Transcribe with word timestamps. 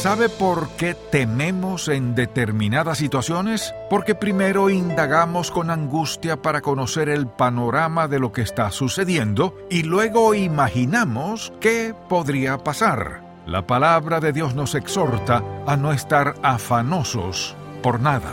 ¿Sabe 0.00 0.30
por 0.30 0.70
qué 0.78 0.94
tememos 0.94 1.88
en 1.88 2.14
determinadas 2.14 2.96
situaciones? 2.96 3.74
Porque 3.90 4.14
primero 4.14 4.70
indagamos 4.70 5.50
con 5.50 5.68
angustia 5.68 6.40
para 6.40 6.62
conocer 6.62 7.10
el 7.10 7.26
panorama 7.26 8.08
de 8.08 8.18
lo 8.18 8.32
que 8.32 8.40
está 8.40 8.70
sucediendo 8.70 9.58
y 9.68 9.82
luego 9.82 10.34
imaginamos 10.34 11.52
qué 11.60 11.94
podría 12.08 12.56
pasar. 12.56 13.20
La 13.44 13.66
palabra 13.66 14.20
de 14.20 14.32
Dios 14.32 14.54
nos 14.54 14.74
exhorta 14.74 15.44
a 15.66 15.76
no 15.76 15.92
estar 15.92 16.32
afanosos 16.42 17.54
por 17.82 18.00
nada. 18.00 18.32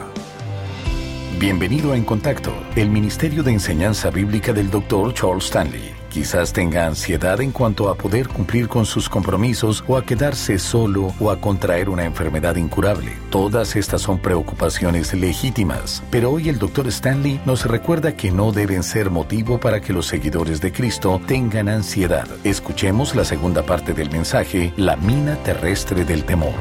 Bienvenido 1.38 1.92
a 1.92 1.98
En 1.98 2.06
Contacto, 2.06 2.54
el 2.78 2.90
Ministerio 2.90 3.44
de 3.44 3.52
Enseñanza 3.52 4.10
Bíblica 4.10 4.54
del 4.54 4.72
Dr. 4.72 5.14
Charles 5.14 5.44
Stanley. 5.44 5.97
Quizás 6.18 6.52
tenga 6.52 6.88
ansiedad 6.88 7.40
en 7.42 7.52
cuanto 7.52 7.90
a 7.90 7.96
poder 7.96 8.28
cumplir 8.28 8.68
con 8.68 8.88
sus 8.88 9.08
compromisos 9.08 9.84
o 9.88 9.98
a 9.98 10.04
quedarse 10.04 10.58
solo 10.58 11.14
o 11.20 11.30
a 11.30 11.40
contraer 11.40 11.90
una 11.90 12.06
enfermedad 12.06 12.56
incurable. 12.56 13.12
Todas 13.30 13.76
estas 13.76 14.02
son 14.02 14.18
preocupaciones 14.18 15.14
legítimas, 15.14 16.02
pero 16.10 16.32
hoy 16.32 16.50
el 16.50 16.58
Dr. 16.58 16.88
Stanley 16.88 17.40
nos 17.46 17.66
recuerda 17.66 18.16
que 18.16 18.32
no 18.32 18.52
deben 18.52 18.82
ser 18.82 19.12
motivo 19.12 19.60
para 19.60 19.80
que 19.80 19.94
los 19.94 20.08
seguidores 20.08 20.60
de 20.60 20.72
Cristo 20.72 21.22
tengan 21.28 21.70
ansiedad. 21.70 22.28
Escuchemos 22.44 23.16
la 23.16 23.24
segunda 23.24 23.62
parte 23.62 23.94
del 23.94 24.10
mensaje, 24.10 24.74
la 24.76 24.96
mina 24.96 25.36
terrestre 25.44 26.04
del 26.04 26.24
temor. 26.24 26.56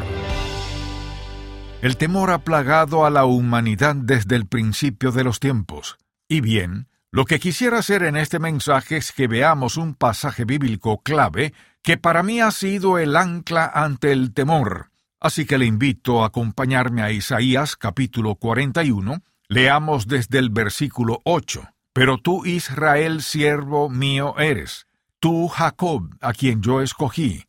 El 1.81 1.97
temor 1.97 2.31
ha 2.31 2.41
plagado 2.41 3.07
a 3.07 3.11
la 3.11 3.25
humanidad 3.25 3.97
desde 3.97 4.37
el 4.37 4.47
principio 4.47 5.13
de 5.13 5.25
los 5.25 5.41
tiempos. 5.41 5.97
Y 6.29 6.43
bien, 6.43 6.89
lo 7.11 7.25
que 7.25 7.39
quisiera 7.39 7.79
hacer 7.79 8.03
en 8.03 8.17
este 8.17 8.39
mensaje 8.39 8.97
es 8.97 9.13
que 9.13 9.29
veamos 9.29 9.77
un 9.77 9.95
pasaje 9.95 10.45
bíblico 10.45 11.03
clave 11.03 11.55
que 11.83 11.97
para 11.97 12.23
mí 12.23 12.41
ha 12.41 12.51
sido 12.51 12.99
el 12.99 13.17
ancla 13.17 13.71
ante 13.73 14.13
el 14.13 14.35
temor. 14.35 14.91
Así 15.21 15.47
que 15.47 15.59
le 15.59 15.67
invito 15.67 16.23
a 16.23 16.27
acompañarme 16.27 17.03
a 17.03 17.11
Isaías 17.11 17.77
capítulo 17.77 18.35
41. 18.35 19.23
Leamos 19.49 20.07
desde 20.09 20.39
el 20.39 20.51
versículo 20.51 21.21
8. 21.25 21.69
Pero 21.93 22.19
tú, 22.19 22.45
Israel, 22.45 23.23
siervo 23.23 23.89
mío 23.89 24.35
eres, 24.39 24.87
tú, 25.19 25.49
Jacob, 25.49 26.15
a 26.21 26.35
quien 26.35 26.61
yo 26.61 26.83
escogí, 26.83 27.47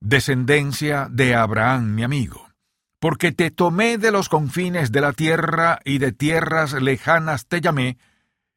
descendencia 0.00 1.06
de 1.08 1.36
Abraham, 1.36 1.94
mi 1.94 2.02
amigo. 2.02 2.48
Porque 2.98 3.30
te 3.30 3.52
tomé 3.52 3.98
de 3.98 4.10
los 4.10 4.28
confines 4.28 4.90
de 4.90 5.00
la 5.00 5.12
tierra 5.12 5.78
y 5.84 5.98
de 5.98 6.10
tierras 6.10 6.72
lejanas 6.72 7.46
te 7.46 7.60
llamé, 7.60 7.98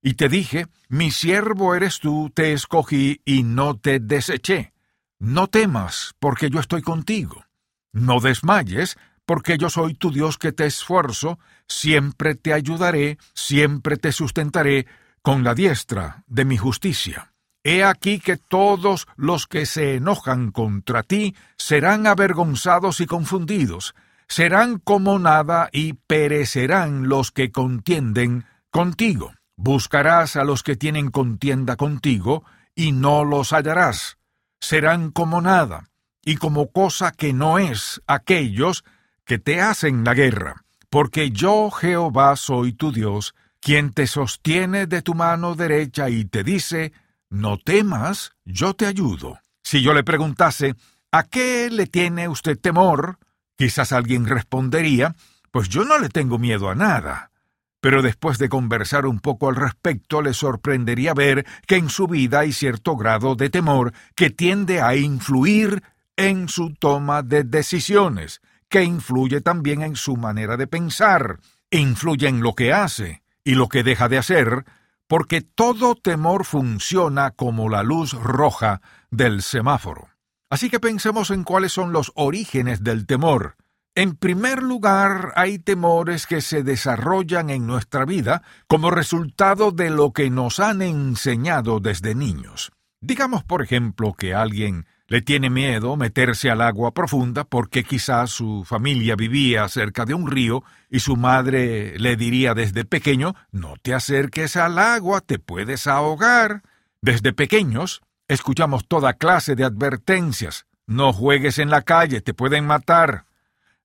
y 0.07 0.13
te 0.13 0.29
dije, 0.29 0.67
mi 0.87 1.11
siervo 1.11 1.75
eres 1.75 1.99
tú, 1.99 2.31
te 2.33 2.53
escogí 2.53 3.19
y 3.25 3.43
no 3.43 3.77
te 3.77 3.99
deseché. 3.99 4.71
No 5.19 5.47
temas, 5.47 6.15
porque 6.17 6.49
yo 6.49 6.61
estoy 6.61 6.81
contigo. 6.81 7.43
No 7.91 8.21
desmayes, 8.21 8.97
porque 9.25 9.57
yo 9.57 9.69
soy 9.69 9.95
tu 9.95 10.09
Dios 10.09 10.37
que 10.37 10.53
te 10.53 10.65
esfuerzo, 10.65 11.39
siempre 11.67 12.35
te 12.35 12.53
ayudaré, 12.53 13.17
siempre 13.33 13.97
te 13.97 14.13
sustentaré 14.13 14.87
con 15.21 15.43
la 15.43 15.53
diestra 15.53 16.23
de 16.27 16.45
mi 16.45 16.55
justicia. 16.55 17.33
He 17.61 17.83
aquí 17.83 18.21
que 18.21 18.37
todos 18.37 19.09
los 19.17 19.45
que 19.45 19.65
se 19.65 19.95
enojan 19.95 20.51
contra 20.51 21.03
ti 21.03 21.35
serán 21.57 22.07
avergonzados 22.07 23.01
y 23.01 23.07
confundidos, 23.07 23.93
serán 24.29 24.79
como 24.79 25.19
nada 25.19 25.67
y 25.73 25.95
perecerán 26.07 27.09
los 27.09 27.33
que 27.33 27.51
contienden 27.51 28.45
contigo. 28.71 29.33
Buscarás 29.57 30.35
a 30.35 30.43
los 30.43 30.61
que 30.61 30.75
tienen 30.75 31.09
contienda 31.09 31.75
contigo, 31.75 32.45
y 32.75 32.91
no 32.91 33.25
los 33.25 33.53
hallarás. 33.53 34.19
Serán 34.59 35.09
como 35.09 35.41
nada, 35.41 35.89
y 36.23 36.37
como 36.37 36.71
cosa 36.71 37.11
que 37.11 37.33
no 37.33 37.57
es 37.57 38.01
aquellos 38.05 38.85
que 39.25 39.39
te 39.39 39.59
hacen 39.59 40.03
la 40.03 40.13
guerra. 40.13 40.63
Porque 40.91 41.31
yo, 41.31 41.71
Jehová, 41.71 42.35
soy 42.35 42.73
tu 42.73 42.91
Dios, 42.91 43.33
quien 43.59 43.91
te 43.91 44.05
sostiene 44.05 44.85
de 44.85 45.01
tu 45.01 45.15
mano 45.15 45.55
derecha 45.55 46.07
y 46.09 46.25
te 46.25 46.43
dice, 46.43 46.93
no 47.29 47.57
temas, 47.57 48.33
yo 48.45 48.75
te 48.75 48.85
ayudo. 48.85 49.39
Si 49.63 49.81
yo 49.81 49.93
le 49.93 50.03
preguntase, 50.03 50.75
¿a 51.11 51.23
qué 51.23 51.69
le 51.71 51.87
tiene 51.87 52.29
usted 52.29 52.59
temor? 52.59 53.17
Quizás 53.57 53.91
alguien 53.91 54.27
respondería, 54.27 55.15
pues 55.49 55.67
yo 55.67 55.83
no 55.83 55.97
le 55.97 56.09
tengo 56.09 56.37
miedo 56.37 56.69
a 56.69 56.75
nada 56.75 57.31
pero 57.79 58.01
después 58.01 58.37
de 58.37 58.49
conversar 58.49 59.05
un 59.05 59.19
poco 59.19 59.49
al 59.49 59.55
respecto 59.55 60.21
le 60.21 60.33
sorprendería 60.33 61.13
ver 61.13 61.45
que 61.67 61.75
en 61.75 61.89
su 61.89 62.07
vida 62.07 62.39
hay 62.39 62.51
cierto 62.51 62.95
grado 62.95 63.35
de 63.35 63.49
temor 63.49 63.93
que 64.15 64.29
tiende 64.29 64.81
a 64.81 64.95
influir 64.95 65.83
en 66.15 66.49
su 66.49 66.73
toma 66.73 67.21
de 67.21 67.43
decisiones, 67.43 68.41
que 68.69 68.83
influye 68.83 69.41
también 69.41 69.83
en 69.83 69.95
su 69.95 70.17
manera 70.17 70.57
de 70.57 70.67
pensar, 70.67 71.39
influye 71.69 72.27
en 72.27 72.41
lo 72.41 72.53
que 72.53 72.73
hace 72.73 73.21
y 73.43 73.55
lo 73.55 73.69
que 73.69 73.83
deja 73.83 74.09
de 74.09 74.17
hacer, 74.17 74.65
porque 75.07 75.41
todo 75.41 75.95
temor 75.95 76.43
funciona 76.43 77.31
como 77.31 77.69
la 77.69 77.83
luz 77.83 78.13
roja 78.13 78.81
del 79.09 79.41
semáforo. 79.41 80.09
Así 80.49 80.69
que 80.69 80.79
pensemos 80.79 81.29
en 81.29 81.43
cuáles 81.43 81.73
son 81.73 81.91
los 81.91 82.11
orígenes 82.15 82.83
del 82.83 83.05
temor, 83.05 83.55
en 83.97 84.15
primer 84.15 84.61
lugar, 84.61 85.33
hay 85.35 85.57
temores 85.57 86.27
que 86.27 86.41
se 86.41 86.61
desarrollan 86.61 87.49
en 87.49 87.65
nuestra 87.65 88.05
vida 88.05 88.43
como 88.67 88.91
resultado 88.91 89.71
de 89.71 89.89
lo 89.89 90.13
que 90.13 90.29
nos 90.29 90.59
han 90.59 90.83
enseñado 90.83 91.79
desde 91.79 92.13
niños. 92.13 92.71
Digamos, 93.01 93.43
por 93.43 93.63
ejemplo, 93.63 94.13
que 94.13 94.35
alguien 94.35 94.85
le 95.07 95.23
tiene 95.23 95.49
miedo 95.49 95.97
meterse 95.97 96.51
al 96.51 96.61
agua 96.61 96.93
profunda 96.93 97.43
porque 97.43 97.83
quizás 97.83 98.29
su 98.29 98.63
familia 98.65 99.15
vivía 99.15 99.67
cerca 99.67 100.05
de 100.05 100.13
un 100.13 100.29
río 100.29 100.63
y 100.91 100.99
su 100.99 101.15
madre 101.15 101.97
le 101.97 102.15
diría 102.17 102.53
desde 102.53 102.85
pequeño 102.85 103.33
no 103.51 103.77
te 103.81 103.95
acerques 103.95 104.57
al 104.57 104.77
agua, 104.77 105.21
te 105.21 105.39
puedes 105.39 105.87
ahogar. 105.87 106.61
Desde 107.01 107.33
pequeños 107.33 108.01
escuchamos 108.27 108.87
toda 108.87 109.13
clase 109.13 109.55
de 109.55 109.63
advertencias. 109.63 110.67
No 110.85 111.13
juegues 111.13 111.57
en 111.57 111.71
la 111.71 111.81
calle, 111.81 112.21
te 112.21 112.35
pueden 112.35 112.67
matar. 112.67 113.25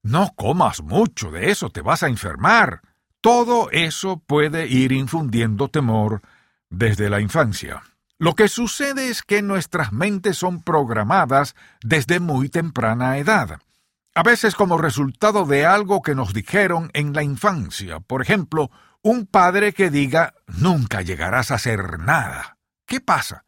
No 0.02 0.32
comas 0.34 0.82
mucho 0.82 1.30
de 1.30 1.50
eso, 1.50 1.70
te 1.70 1.80
vas 1.80 2.02
a 2.02 2.08
enfermar. 2.08 2.82
Todo 3.20 3.70
eso 3.70 4.18
puede 4.18 4.66
ir 4.66 4.90
infundiendo 4.90 5.68
temor 5.68 6.22
desde 6.70 7.08
la 7.08 7.20
infancia. 7.20 7.82
Lo 8.18 8.34
que 8.34 8.48
sucede 8.48 9.08
es 9.08 9.22
que 9.22 9.42
nuestras 9.42 9.92
mentes 9.92 10.38
son 10.38 10.62
programadas 10.62 11.54
desde 11.82 12.20
muy 12.20 12.48
temprana 12.48 13.18
edad, 13.18 13.58
a 14.14 14.22
veces 14.22 14.54
como 14.54 14.78
resultado 14.78 15.44
de 15.44 15.66
algo 15.66 16.02
que 16.02 16.14
nos 16.14 16.32
dijeron 16.32 16.90
en 16.94 17.12
la 17.12 17.22
infancia. 17.22 18.00
Por 18.00 18.22
ejemplo, 18.22 18.70
un 19.02 19.26
padre 19.26 19.72
que 19.72 19.90
diga 19.90 20.34
nunca 20.46 21.02
llegarás 21.02 21.50
a 21.50 21.56
hacer 21.56 21.98
nada. 22.00 22.58
¿Qué 22.86 23.00
pasa? 23.00 23.44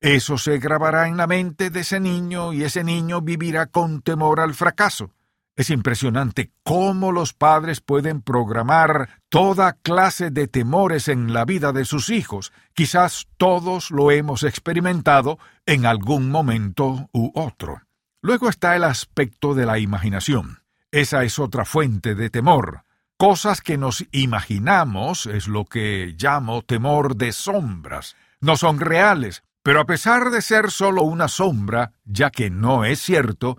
Eso 0.00 0.38
se 0.38 0.58
grabará 0.58 1.08
en 1.08 1.16
la 1.16 1.26
mente 1.26 1.70
de 1.70 1.80
ese 1.80 2.00
niño 2.00 2.52
y 2.52 2.64
ese 2.64 2.84
niño 2.84 3.22
vivirá 3.22 3.66
con 3.66 4.02
temor 4.02 4.40
al 4.40 4.54
fracaso. 4.54 5.10
Es 5.56 5.70
impresionante 5.70 6.52
cómo 6.62 7.12
los 7.12 7.32
padres 7.32 7.80
pueden 7.80 8.20
programar 8.20 9.08
toda 9.30 9.72
clase 9.72 10.30
de 10.30 10.48
temores 10.48 11.08
en 11.08 11.32
la 11.32 11.46
vida 11.46 11.72
de 11.72 11.86
sus 11.86 12.10
hijos. 12.10 12.52
Quizás 12.74 13.26
todos 13.38 13.90
lo 13.90 14.10
hemos 14.10 14.42
experimentado 14.42 15.38
en 15.64 15.86
algún 15.86 16.30
momento 16.30 17.08
u 17.10 17.32
otro. 17.34 17.80
Luego 18.20 18.50
está 18.50 18.76
el 18.76 18.84
aspecto 18.84 19.54
de 19.54 19.64
la 19.64 19.78
imaginación. 19.78 20.62
Esa 20.90 21.24
es 21.24 21.38
otra 21.38 21.64
fuente 21.64 22.14
de 22.14 22.28
temor. 22.28 22.82
Cosas 23.16 23.62
que 23.62 23.78
nos 23.78 24.04
imaginamos 24.12 25.24
es 25.24 25.48
lo 25.48 25.64
que 25.64 26.14
llamo 26.18 26.60
temor 26.62 27.16
de 27.16 27.32
sombras. 27.32 28.14
No 28.42 28.58
son 28.58 28.78
reales, 28.78 29.42
pero 29.62 29.80
a 29.80 29.86
pesar 29.86 30.30
de 30.30 30.42
ser 30.42 30.70
solo 30.70 31.02
una 31.02 31.28
sombra, 31.28 31.92
ya 32.04 32.30
que 32.30 32.50
no 32.50 32.84
es 32.84 33.00
cierto, 33.00 33.56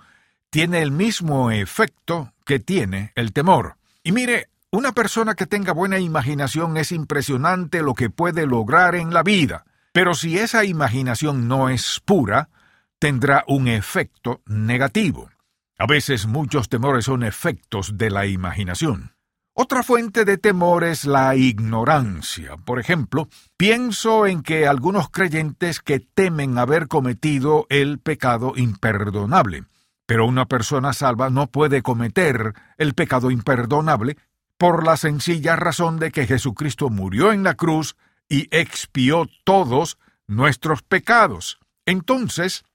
tiene 0.58 0.82
el 0.82 0.90
mismo 0.90 1.52
efecto 1.52 2.34
que 2.44 2.58
tiene 2.58 3.12
el 3.14 3.32
temor. 3.32 3.78
Y 4.02 4.12
mire, 4.12 4.50
una 4.72 4.92
persona 4.92 5.36
que 5.36 5.46
tenga 5.46 5.72
buena 5.72 6.00
imaginación 6.00 6.78
es 6.78 6.92
impresionante 6.92 7.84
lo 7.84 7.94
que 7.94 8.10
puede 8.10 8.48
lograr 8.48 8.96
en 8.96 9.14
la 9.14 9.22
vida, 9.22 9.66
pero 9.92 10.16
si 10.16 10.40
esa 10.40 10.66
imaginación 10.66 11.48
no 11.48 11.70
es 11.70 12.02
pura, 12.04 12.50
tendrá 12.98 13.44
un 13.48 13.68
efecto 13.68 14.42
negativo. 14.48 15.30
A 15.78 15.86
veces 15.86 16.26
muchos 16.26 16.70
temores 16.70 17.06
son 17.06 17.22
efectos 17.22 17.96
de 17.96 18.10
la 18.10 18.26
imaginación. 18.26 19.14
Otra 19.54 19.84
fuente 19.84 20.26
de 20.26 20.40
temor 20.40 20.86
es 20.86 21.06
la 21.06 21.36
ignorancia. 21.36 22.58
Por 22.58 22.80
ejemplo, 22.80 23.30
pienso 23.58 24.26
en 24.26 24.42
que 24.42 24.66
algunos 24.66 25.12
creyentes 25.12 25.82
que 25.82 26.00
temen 26.00 26.58
haber 26.58 26.88
cometido 26.88 27.68
el 27.70 28.00
pecado 28.00 28.54
imperdonable. 28.56 29.66
Pero 30.08 30.26
una 30.26 30.48
persona 30.48 30.94
salva 30.94 31.30
no 31.30 31.48
puede 31.48 31.84
cometer 31.84 32.56
el 32.78 32.96
pecado 32.96 33.30
imperdonable 33.30 34.18
por 34.58 34.84
la 34.84 34.98
sencilla 34.98 35.56
razón 35.56 36.00
de 36.00 36.12
que 36.12 36.26
Jesucristo 36.26 36.90
murió 36.90 37.32
en 37.32 37.44
la 37.44 37.54
cruz 37.54 37.96
y 38.28 38.48
expió 38.50 39.28
todos 39.44 40.00
nuestros 40.26 40.82
pecados. 40.82 41.60
Entonces, 41.86 42.66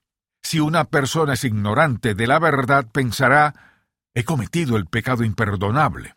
si 0.42 0.60
una 0.60 0.84
persona 0.84 1.34
es 1.34 1.44
ignorante 1.44 2.14
de 2.14 2.26
la 2.26 2.38
verdad, 2.38 2.86
pensará 2.92 3.54
he 4.14 4.24
cometido 4.24 4.76
el 4.76 4.86
pecado 4.86 5.24
imperdonable. 5.24 6.14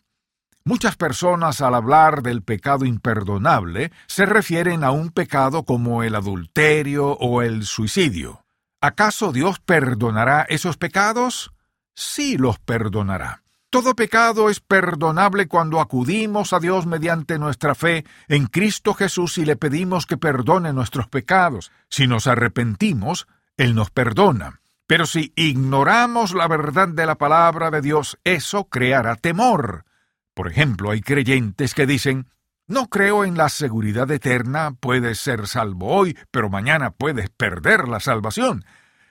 Muchas 0.64 0.96
personas 0.96 1.60
al 1.60 1.74
hablar 1.74 2.22
del 2.22 2.42
pecado 2.42 2.84
imperdonable 2.84 3.92
se 4.06 4.26
refieren 4.26 4.84
a 4.84 4.90
un 4.90 5.10
pecado 5.10 5.62
como 5.62 6.02
el 6.02 6.14
adulterio 6.14 7.12
o 7.12 7.40
el 7.42 7.64
suicidio. 7.64 8.45
¿Acaso 8.80 9.32
Dios 9.32 9.58
perdonará 9.58 10.46
esos 10.48 10.76
pecados? 10.76 11.52
Sí 11.94 12.36
los 12.36 12.58
perdonará. 12.58 13.42
Todo 13.70 13.94
pecado 13.94 14.48
es 14.48 14.60
perdonable 14.60 15.48
cuando 15.48 15.80
acudimos 15.80 16.52
a 16.52 16.60
Dios 16.60 16.86
mediante 16.86 17.38
nuestra 17.38 17.74
fe 17.74 18.04
en 18.28 18.46
Cristo 18.46 18.94
Jesús 18.94 19.38
y 19.38 19.44
le 19.44 19.56
pedimos 19.56 20.06
que 20.06 20.16
perdone 20.16 20.72
nuestros 20.72 21.08
pecados. 21.08 21.72
Si 21.90 22.06
nos 22.06 22.26
arrepentimos, 22.26 23.26
Él 23.56 23.74
nos 23.74 23.90
perdona. 23.90 24.60
Pero 24.86 25.04
si 25.04 25.32
ignoramos 25.34 26.32
la 26.32 26.46
verdad 26.46 26.88
de 26.88 27.06
la 27.06 27.16
palabra 27.16 27.70
de 27.70 27.80
Dios, 27.80 28.18
eso 28.24 28.68
creará 28.68 29.16
temor. 29.16 29.84
Por 30.32 30.48
ejemplo, 30.50 30.90
hay 30.90 31.00
creyentes 31.00 31.74
que 31.74 31.86
dicen, 31.86 32.28
no 32.68 32.88
creo 32.88 33.24
en 33.24 33.36
la 33.36 33.48
seguridad 33.48 34.10
eterna, 34.10 34.72
puedes 34.78 35.18
ser 35.18 35.46
salvo 35.46 35.86
hoy, 35.94 36.18
pero 36.30 36.50
mañana 36.50 36.90
puedes 36.90 37.30
perder 37.30 37.86
la 37.88 38.00
salvación. 38.00 38.64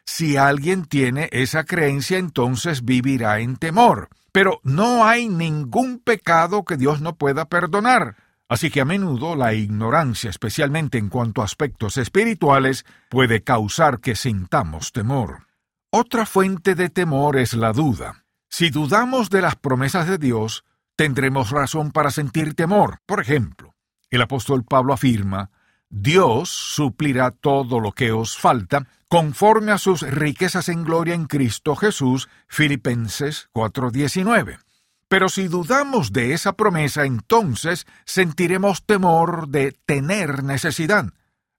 Si 0.06 0.38
alguien 0.38 0.86
tiene 0.86 1.30
esa 1.32 1.64
creencia, 1.64 2.18
entonces 2.18 2.84
vivirá 2.84 3.40
en 3.40 3.56
temor. 3.56 4.10
Pero 4.32 4.60
no 4.64 5.06
hay 5.06 5.30
ningún 5.30 6.00
pecado 6.00 6.66
que 6.66 6.78
Dios 6.78 7.02
no 7.02 7.16
pueda 7.16 7.46
perdonar. 7.46 8.18
Así 8.48 8.70
que 8.70 8.82
a 8.82 8.86
menudo 8.86 9.36
la 9.36 9.54
ignorancia, 9.54 10.30
especialmente 10.30 10.98
en 10.98 11.10
cuanto 11.10 11.42
a 11.42 11.46
aspectos 11.46 11.98
espirituales, 11.98 12.86
puede 13.10 13.42
causar 13.42 14.02
que 14.02 14.16
sintamos 14.16 14.92
temor. 14.92 15.48
Otra 15.90 16.26
fuente 16.26 16.76
de 16.76 16.90
temor 16.90 17.38
es 17.38 17.54
la 17.54 17.72
duda. 17.72 18.26
Si 18.50 18.70
dudamos 18.70 19.30
de 19.30 19.42
las 19.42 19.56
promesas 19.56 20.08
de 20.08 20.18
Dios, 20.18 20.66
tendremos 20.96 21.52
razón 21.52 21.92
para 21.92 22.12
sentir 22.12 22.54
temor. 22.56 23.00
Por 23.06 23.20
ejemplo, 23.20 23.76
el 24.10 24.22
apóstol 24.22 24.64
Pablo 24.64 24.94
afirma, 24.94 25.52
Dios 25.90 26.50
suplirá 26.50 27.32
todo 27.32 27.80
lo 27.80 27.92
que 27.92 28.12
os 28.12 28.38
falta 28.38 28.88
conforme 29.08 29.72
a 29.72 29.78
sus 29.78 30.02
riquezas 30.02 30.68
en 30.70 30.84
gloria 30.84 31.14
en 31.14 31.26
Cristo 31.26 31.76
Jesús, 31.76 32.28
Filipenses 32.48 33.50
4:19. 33.54 34.60
Pero 35.08 35.30
si 35.30 35.48
dudamos 35.48 36.12
de 36.12 36.34
esa 36.34 36.54
promesa, 36.54 37.06
entonces 37.06 37.86
sentiremos 38.06 38.86
temor 38.86 39.48
de 39.48 39.78
tener 39.86 40.44
necesidad. 40.44 41.14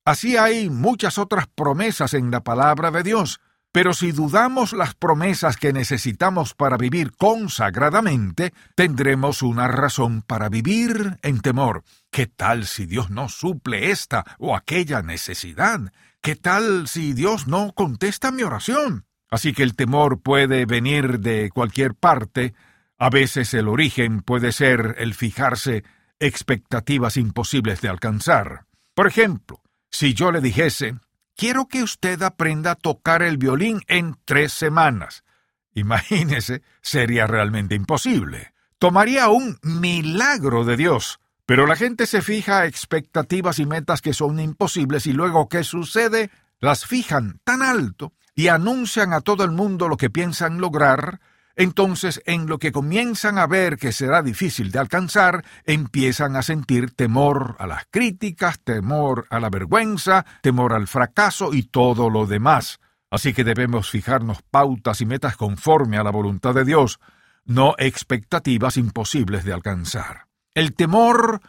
Así 0.05 0.37
hay 0.37 0.69
muchas 0.69 1.19
otras 1.19 1.47
promesas 1.47 2.15
en 2.15 2.31
la 2.31 2.43
palabra 2.43 2.91
de 2.91 3.03
Dios. 3.03 3.41
Pero 3.76 3.93
si 3.93 4.11
dudamos 4.11 4.73
las 4.73 4.94
promesas 4.94 5.58
que 5.58 5.75
necesitamos 5.75 6.55
para 6.55 6.78
vivir 6.78 7.12
consagradamente, 7.14 8.55
tendremos 8.75 9.43
una 9.43 9.69
razón 9.69 10.23
para 10.23 10.49
vivir 10.49 11.19
en 11.20 11.43
temor. 11.43 11.84
¿Qué 12.11 12.26
tal 12.26 12.64
si 12.64 12.87
Dios 12.87 13.11
no 13.11 13.28
suple 13.28 13.90
esta 13.90 14.25
o 14.38 14.56
aquella 14.56 15.02
necesidad? 15.02 15.93
¿Qué 16.23 16.37
tal 16.37 16.88
si 16.88 17.12
Dios 17.12 17.49
no 17.49 17.75
contesta 17.75 18.31
mi 18.31 18.44
oración? 18.44 19.05
Así 19.31 19.52
que 19.52 19.62
el 19.62 19.76
temor 19.76 20.22
puede 20.22 20.64
venir 20.64 21.20
de 21.20 21.50
cualquier 21.50 21.94
parte. 21.94 22.55
A 22.96 23.11
veces 23.11 23.52
el 23.52 23.69
origen 23.69 24.22
puede 24.22 24.52
ser 24.52 24.94
el 24.96 25.12
fijarse 25.12 25.84
expectativas 26.19 27.19
imposibles 27.19 27.82
de 27.82 27.90
alcanzar. 27.90 28.64
Por 28.94 29.06
ejemplo, 29.06 29.61
si 29.90 30.14
yo 30.14 30.32
le 30.32 30.40
dijese, 30.40 30.94
quiero 31.37 31.69
que 31.69 31.83
usted 31.83 32.23
aprenda 32.23 32.73
a 32.73 32.77
tocar 32.77 33.23
el 33.23 33.37
violín 33.38 33.83
en 33.87 34.17
tres 34.25 34.53
semanas. 34.53 35.25
Imagínese, 35.75 36.62
sería 36.81 37.27
realmente 37.27 37.75
imposible. 37.75 38.55
Tomaría 38.79 39.29
un 39.29 39.59
milagro 39.62 40.65
de 40.65 40.77
Dios. 40.77 41.21
Pero 41.47 41.67
la 41.67 41.77
gente 41.77 42.06
se 42.06 42.23
fija 42.23 42.61
a 42.61 42.67
expectativas 42.67 43.61
y 43.61 43.67
metas 43.67 44.03
que 44.03 44.12
son 44.12 44.41
imposibles 44.41 45.06
y 45.06 45.12
luego 45.12 45.49
¿qué 45.49 45.62
sucede? 45.62 46.31
Las 46.59 46.87
fijan 46.87 47.41
tan 47.44 47.62
alto 47.62 48.12
y 48.35 48.49
anuncian 48.49 49.12
a 49.12 49.21
todo 49.21 49.44
el 49.44 49.53
mundo 49.53 49.89
lo 49.89 49.97
que 49.97 50.11
piensan 50.11 50.61
lograr, 50.61 51.21
entonces 51.56 52.23
en 52.26 52.47
lo 52.47 52.58
que 52.58 52.70
comienzan 52.70 53.38
a 53.38 53.47
ver 53.47 53.79
que 53.79 53.91
será 53.91 54.23
difícil 54.23 54.70
de 54.70 54.79
alcanzar, 54.79 55.44
empiezan 55.64 56.37
a 56.37 56.43
sentir 56.43 56.91
temor 56.91 57.56
a 57.58 57.67
las 57.67 57.87
críticas, 57.91 58.61
temor 58.61 59.26
a 59.31 59.41
la 59.41 59.49
vergüenza, 59.49 60.25
temor 60.43 60.75
al 60.75 60.87
fracaso 60.87 61.55
y 61.55 61.62
todo 61.62 62.11
lo 62.11 62.26
demás. 62.26 62.79
Así 63.11 63.32
que 63.32 63.44
debemos 63.44 63.91
fijarnos 63.91 64.43
pautas 64.43 65.00
y 65.00 65.06
metas 65.06 65.37
conforme 65.37 65.97
a 65.97 66.05
la 66.05 66.11
voluntad 66.11 66.55
de 66.55 66.64
Dios, 66.64 67.00
no 67.47 67.75
expectativas 67.79 68.76
imposibles 68.76 69.44
de 69.44 69.55
alcanzar. 69.55 70.26
El 70.55 70.75
temor 70.75 71.41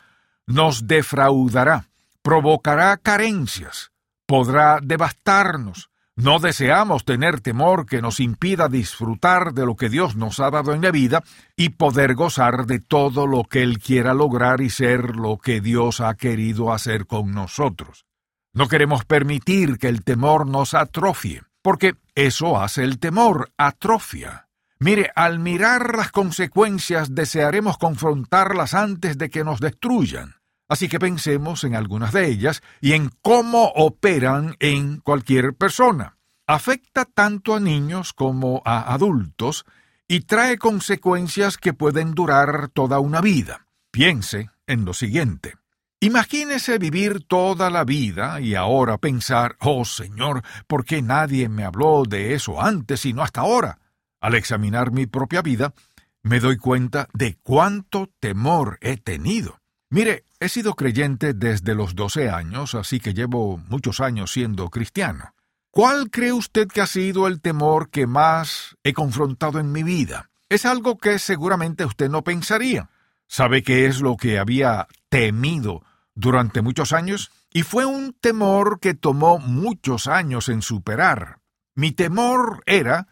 nos 0.46 0.88
defraudará, 0.88 1.90
provocará 2.22 2.96
carencias, 2.98 3.92
podrá 4.26 4.80
devastarnos, 4.82 5.90
no 6.18 6.40
deseamos 6.40 7.06
tener 7.06 7.42
temor 7.42 7.86
que 7.86 8.02
nos 8.02 8.20
impida 8.20 8.70
disfrutar 8.70 9.54
de 9.54 9.68
lo 9.68 9.76
que 9.76 9.88
Dios 9.88 10.16
nos 10.16 10.40
ha 10.40 10.50
dado 10.50 10.74
en 10.74 10.82
la 10.82 10.90
vida 10.90 11.24
y 11.56 11.70
poder 11.70 12.16
gozar 12.16 12.66
de 12.66 12.80
todo 12.80 13.28
lo 13.28 13.44
que 13.44 13.62
Él 13.62 13.78
quiera 13.78 14.16
lograr 14.16 14.62
y 14.62 14.72
ser 14.72 15.16
lo 15.16 15.38
que 15.38 15.62
Dios 15.62 16.02
ha 16.02 16.16
querido 16.16 16.74
hacer 16.74 17.06
con 17.06 17.34
nosotros. 17.34 18.08
No 18.52 18.68
queremos 18.68 19.06
permitir 19.06 19.78
que 19.78 19.90
el 19.90 20.04
temor 20.04 20.48
nos 20.48 20.74
atrofie, 20.74 21.44
porque 21.62 21.94
eso 22.16 22.60
hace 22.60 22.84
el 22.84 22.98
temor, 22.98 23.52
atrofia. 23.56 24.48
Mire, 24.80 25.12
al 25.16 25.38
mirar 25.38 25.96
las 25.96 26.12
consecuencias 26.12 27.14
desearemos 27.14 27.78
confrontarlas 27.78 28.74
antes 28.74 29.20
de 29.20 29.30
que 29.30 29.44
nos 29.44 29.60
destruyan. 29.60 30.34
Así 30.68 30.90
que 30.90 31.00
pensemos 31.00 31.64
en 31.64 31.76
algunas 31.76 32.12
de 32.12 32.28
ellas 32.28 32.62
y 32.82 32.94
en 32.94 33.10
cómo 33.22 33.72
operan 33.76 34.56
en 34.60 35.00
cualquier 35.00 35.54
persona. 35.54 36.18
Afecta 36.46 37.06
tanto 37.06 37.56
a 37.56 37.60
niños 37.60 38.14
como 38.14 38.62
a 38.66 38.94
adultos 38.94 39.66
y 40.08 40.22
trae 40.22 40.58
consecuencias 40.58 41.58
que 41.58 41.74
pueden 41.74 42.14
durar 42.14 42.70
toda 42.70 43.00
una 43.00 43.22
vida. 43.22 43.68
Piense 43.92 44.50
en 44.66 44.86
lo 44.86 44.94
siguiente. 44.94 45.56
Imagínese 46.00 46.78
vivir 46.78 47.26
toda 47.26 47.70
la 47.72 47.84
vida 47.84 48.40
y 48.40 48.54
ahora 48.54 49.00
pensar, 49.00 49.56
oh 49.60 49.84
Señor, 49.84 50.44
¿por 50.68 50.86
qué 50.86 51.02
nadie 51.02 51.50
me 51.50 51.64
habló 51.64 52.04
de 52.08 52.36
eso 52.36 52.62
antes 52.62 53.06
y 53.06 53.14
no 53.14 53.24
hasta 53.24 53.42
ahora? 53.42 53.80
Al 54.22 54.36
examinar 54.36 54.92
mi 54.92 55.08
propia 55.08 55.42
vida, 55.42 55.74
me 56.22 56.40
doy 56.40 56.58
cuenta 56.58 57.08
de 57.14 57.38
cuánto 57.42 58.12
temor 58.20 58.78
he 58.82 58.98
tenido. 58.98 59.60
Mire, 59.90 60.26
he 60.40 60.50
sido 60.50 60.76
creyente 60.76 61.34
desde 61.34 61.74
los 61.74 61.96
doce 61.96 62.30
años, 62.30 62.76
así 62.76 63.00
que 63.00 63.14
llevo 63.14 63.58
muchos 63.70 64.02
años 64.02 64.32
siendo 64.32 64.70
cristiano. 64.70 65.34
¿Cuál 65.72 66.10
cree 66.10 66.34
usted 66.34 66.68
que 66.68 66.82
ha 66.82 66.88
sido 66.88 67.28
el 67.28 67.40
temor 67.40 67.90
que 67.90 68.06
más 68.06 68.76
he 68.84 68.94
confrontado 68.94 69.60
en 69.60 69.72
mi 69.72 69.84
vida? 69.84 70.30
Es 70.50 70.66
algo 70.66 70.98
que 70.98 71.20
seguramente 71.20 71.86
usted 71.86 72.10
no 72.10 72.24
pensaría. 72.24 72.90
¿Sabe 73.28 73.64
qué 73.64 73.86
es 73.86 74.02
lo 74.02 74.18
que 74.18 74.40
había 74.40 74.88
temido 75.10 75.84
durante 76.16 76.62
muchos 76.62 76.94
años? 76.94 77.32
Y 77.54 77.64
fue 77.64 77.86
un 77.86 78.14
temor 78.14 78.80
que 78.80 78.94
tomó 78.94 79.40
muchos 79.40 80.08
años 80.08 80.50
en 80.50 80.62
superar. 80.62 81.40
Mi 81.76 81.92
temor 81.92 82.62
era 82.66 83.08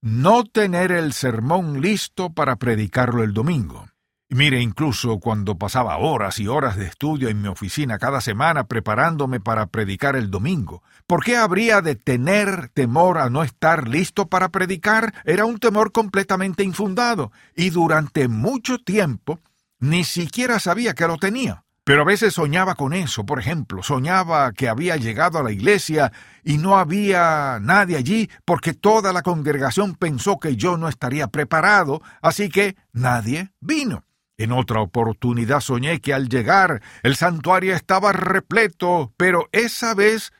no 0.00 0.44
tener 0.44 0.92
el 0.92 1.12
sermón 1.12 1.80
listo 1.80 2.30
para 2.30 2.56
predicarlo 2.56 3.22
el 3.22 3.32
domingo. 3.32 3.88
Mire, 4.30 4.60
incluso 4.60 5.20
cuando 5.20 5.56
pasaba 5.56 5.96
horas 5.96 6.38
y 6.38 6.48
horas 6.48 6.76
de 6.76 6.84
estudio 6.84 7.30
en 7.30 7.40
mi 7.40 7.48
oficina 7.48 7.98
cada 7.98 8.20
semana 8.20 8.64
preparándome 8.64 9.40
para 9.40 9.64
predicar 9.66 10.16
el 10.16 10.30
domingo, 10.30 10.82
¿por 11.06 11.24
qué 11.24 11.38
habría 11.38 11.80
de 11.80 11.94
tener 11.96 12.68
temor 12.68 13.16
a 13.16 13.30
no 13.30 13.42
estar 13.42 13.88
listo 13.88 14.26
para 14.26 14.50
predicar? 14.50 15.14
Era 15.24 15.46
un 15.46 15.58
temor 15.58 15.92
completamente 15.92 16.62
infundado, 16.62 17.32
y 17.56 17.70
durante 17.70 18.28
mucho 18.28 18.76
tiempo 18.76 19.40
ni 19.80 20.04
siquiera 20.04 20.58
sabía 20.58 20.92
que 20.92 21.06
lo 21.06 21.16
tenía. 21.16 21.64
Pero 21.84 22.02
a 22.02 22.04
veces 22.04 22.34
soñaba 22.34 22.74
con 22.74 22.92
eso, 22.92 23.24
por 23.24 23.40
ejemplo, 23.40 23.82
soñaba 23.82 24.52
que 24.52 24.68
había 24.68 24.96
llegado 24.96 25.38
a 25.38 25.42
la 25.42 25.52
iglesia 25.52 26.12
y 26.44 26.58
no 26.58 26.76
había 26.76 27.60
nadie 27.62 27.96
allí 27.96 28.28
porque 28.44 28.74
toda 28.74 29.14
la 29.14 29.22
congregación 29.22 29.94
pensó 29.94 30.38
que 30.38 30.54
yo 30.54 30.76
no 30.76 30.90
estaría 30.90 31.28
preparado, 31.28 32.02
así 32.20 32.50
que 32.50 32.76
nadie 32.92 33.52
vino. 33.60 34.04
En 34.38 34.52
otra 34.52 34.80
oportunidad 34.80 35.60
soñé 35.60 36.00
que 36.00 36.14
al 36.14 36.28
llegar 36.28 36.80
el 37.02 37.16
santuario 37.16 37.74
estaba 37.74 38.12
repleto, 38.12 39.12
pero 39.16 39.48
esa 39.50 39.94
vez 39.94 40.32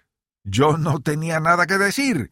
yo 0.44 0.78
no 0.78 1.00
tenía 1.00 1.40
nada 1.40 1.66
que 1.66 1.78
decir. 1.78 2.30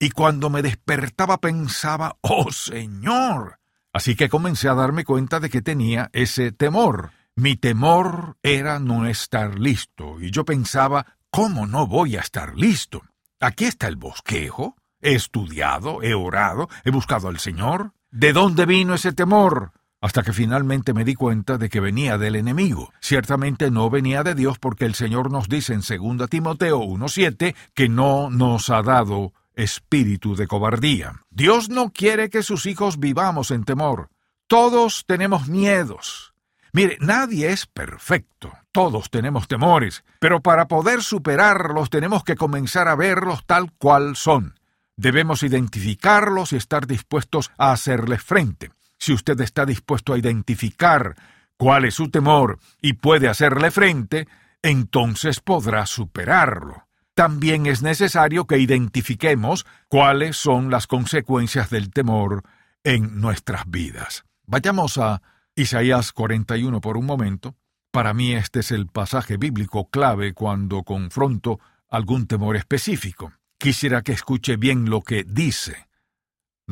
Y 0.00 0.10
cuando 0.10 0.48
me 0.48 0.62
despertaba 0.62 1.38
pensaba, 1.38 2.16
oh 2.22 2.50
Señor. 2.50 3.60
Así 3.92 4.16
que 4.16 4.30
comencé 4.30 4.68
a 4.68 4.74
darme 4.74 5.04
cuenta 5.04 5.38
de 5.38 5.50
que 5.50 5.60
tenía 5.60 6.08
ese 6.14 6.50
temor. 6.50 7.12
Mi 7.36 7.56
temor 7.56 8.38
era 8.42 8.78
no 8.78 9.06
estar 9.06 9.58
listo, 9.58 10.20
y 10.20 10.30
yo 10.30 10.44
pensaba, 10.44 11.18
¿cómo 11.30 11.66
no 11.66 11.86
voy 11.86 12.16
a 12.16 12.20
estar 12.20 12.56
listo? 12.56 13.02
Aquí 13.38 13.64
está 13.64 13.86
el 13.86 13.96
bosquejo. 13.96 14.76
He 15.00 15.14
estudiado, 15.14 16.02
he 16.02 16.14
orado, 16.14 16.68
he 16.84 16.90
buscado 16.90 17.28
al 17.28 17.38
Señor. 17.38 17.92
¿De 18.10 18.32
dónde 18.32 18.66
vino 18.66 18.94
ese 18.94 19.12
temor? 19.12 19.72
Hasta 20.02 20.22
que 20.22 20.32
finalmente 20.32 20.92
me 20.92 21.04
di 21.04 21.14
cuenta 21.14 21.56
de 21.56 21.70
que 21.70 21.80
venía 21.80 22.18
del 22.18 22.34
enemigo. 22.34 22.92
Ciertamente 23.00 23.70
no 23.70 23.88
venía 23.88 24.24
de 24.24 24.34
Dios 24.34 24.58
porque 24.58 24.84
el 24.84 24.94
Señor 24.94 25.30
nos 25.30 25.48
dice 25.48 25.72
en 25.72 25.80
2 25.80 26.28
Timoteo 26.28 26.80
1.7 26.80 27.54
que 27.72 27.88
no 27.88 28.28
nos 28.28 28.68
ha 28.68 28.82
dado 28.82 29.32
espíritu 29.54 30.34
de 30.34 30.48
cobardía. 30.48 31.20
Dios 31.30 31.68
no 31.68 31.90
quiere 31.90 32.30
que 32.30 32.42
sus 32.42 32.66
hijos 32.66 32.98
vivamos 32.98 33.52
en 33.52 33.64
temor. 33.64 34.10
Todos 34.48 35.04
tenemos 35.06 35.46
miedos. 35.46 36.34
Mire, 36.72 36.98
nadie 37.00 37.52
es 37.52 37.66
perfecto. 37.66 38.52
Todos 38.72 39.08
tenemos 39.08 39.46
temores, 39.46 40.02
pero 40.18 40.40
para 40.40 40.66
poder 40.66 41.02
superarlos 41.02 41.90
tenemos 41.90 42.24
que 42.24 42.34
comenzar 42.34 42.88
a 42.88 42.96
verlos 42.96 43.46
tal 43.46 43.70
cual 43.72 44.16
son. 44.16 44.58
Debemos 44.96 45.44
identificarlos 45.44 46.52
y 46.52 46.56
estar 46.56 46.88
dispuestos 46.88 47.52
a 47.56 47.70
hacerles 47.70 48.22
frente. 48.22 48.72
Si 49.02 49.12
usted 49.12 49.40
está 49.40 49.66
dispuesto 49.66 50.12
a 50.12 50.18
identificar 50.18 51.16
cuál 51.56 51.86
es 51.86 51.94
su 51.94 52.08
temor 52.08 52.60
y 52.80 52.92
puede 52.92 53.28
hacerle 53.28 53.72
frente, 53.72 54.28
entonces 54.62 55.40
podrá 55.40 55.86
superarlo. 55.86 56.86
También 57.12 57.66
es 57.66 57.82
necesario 57.82 58.46
que 58.46 58.58
identifiquemos 58.58 59.66
cuáles 59.88 60.36
son 60.36 60.70
las 60.70 60.86
consecuencias 60.86 61.68
del 61.68 61.90
temor 61.90 62.44
en 62.84 63.20
nuestras 63.20 63.68
vidas. 63.68 64.24
Vayamos 64.46 64.98
a 64.98 65.20
Isaías 65.56 66.12
41 66.12 66.80
por 66.80 66.96
un 66.96 67.06
momento. 67.06 67.56
Para 67.90 68.14
mí 68.14 68.34
este 68.34 68.60
es 68.60 68.70
el 68.70 68.86
pasaje 68.86 69.36
bíblico 69.36 69.90
clave 69.90 70.32
cuando 70.32 70.84
confronto 70.84 71.58
algún 71.88 72.28
temor 72.28 72.54
específico. 72.54 73.32
Quisiera 73.58 74.02
que 74.02 74.12
escuche 74.12 74.56
bien 74.56 74.88
lo 74.88 75.00
que 75.00 75.24
dice. 75.24 75.88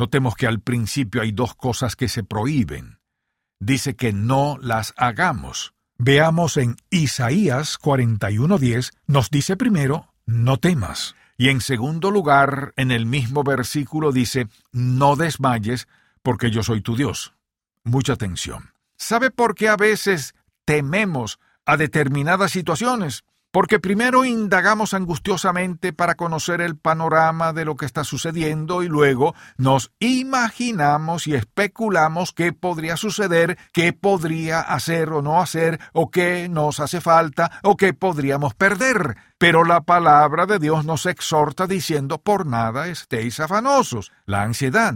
Notemos 0.01 0.35
que 0.35 0.47
al 0.47 0.61
principio 0.61 1.21
hay 1.21 1.31
dos 1.31 1.55
cosas 1.55 1.95
que 1.95 2.09
se 2.09 2.25
prohíben. 2.25 3.01
Dice 3.61 3.97
que 3.97 4.15
no 4.15 4.57
las 4.63 4.95
hagamos. 4.97 5.75
Veamos 5.99 6.57
en 6.57 6.77
Isaías 6.89 7.79
41:10, 7.79 8.93
nos 9.07 9.29
dice 9.29 9.59
primero, 9.59 10.15
no 10.25 10.57
temas. 10.57 11.17
Y 11.37 11.51
en 11.51 11.61
segundo 11.61 12.11
lugar, 12.11 12.73
en 12.77 12.93
el 12.93 13.05
mismo 13.05 13.45
versículo 13.45 14.11
dice, 14.11 14.49
no 14.73 15.17
desmayes, 15.17 15.87
porque 16.23 16.51
yo 16.51 16.63
soy 16.63 16.81
tu 16.81 16.97
Dios. 16.97 17.35
Mucha 17.85 18.15
atención. 18.15 18.71
¿Sabe 18.97 19.31
por 19.31 19.55
qué 19.55 19.69
a 19.69 19.77
veces 19.77 20.35
tememos 20.65 21.39
a 21.67 21.77
determinadas 21.77 22.53
situaciones? 22.53 23.25
Porque 23.51 23.81
primero 23.81 24.25
indagamos 24.25 24.95
angustiosamente 24.95 25.93
para 25.93 26.15
conocer 26.15 26.61
el 26.61 26.77
panorama 26.77 27.53
de 27.53 27.65
lo 27.65 27.77
que 27.77 27.87
está 27.87 28.05
sucediendo 28.05 28.83
y 28.83 28.89
luego 28.89 29.35
nos 29.57 29.93
imaginamos 29.99 31.27
y 31.27 31.35
especulamos 31.35 32.33
qué 32.33 32.53
podría 32.53 32.97
suceder, 32.97 33.59
qué 33.73 33.93
podría 33.93 34.61
hacer 34.61 35.11
o 35.11 35.23
no 35.23 35.41
hacer, 35.41 35.81
o 35.93 36.11
qué 36.11 36.49
nos 36.49 36.81
hace 36.81 37.01
falta, 37.01 37.61
o 37.63 37.77
qué 37.77 37.93
podríamos 37.95 38.55
perder. 38.55 39.17
Pero 39.39 39.65
la 39.65 39.81
palabra 39.81 40.47
de 40.47 40.59
Dios 40.59 40.85
nos 40.85 41.07
exhorta 41.07 41.67
diciendo 41.67 42.19
por 42.19 42.47
nada 42.47 42.89
estéis 42.89 43.41
afanosos. 43.41 44.13
La 44.27 44.43
ansiedad 44.43 44.95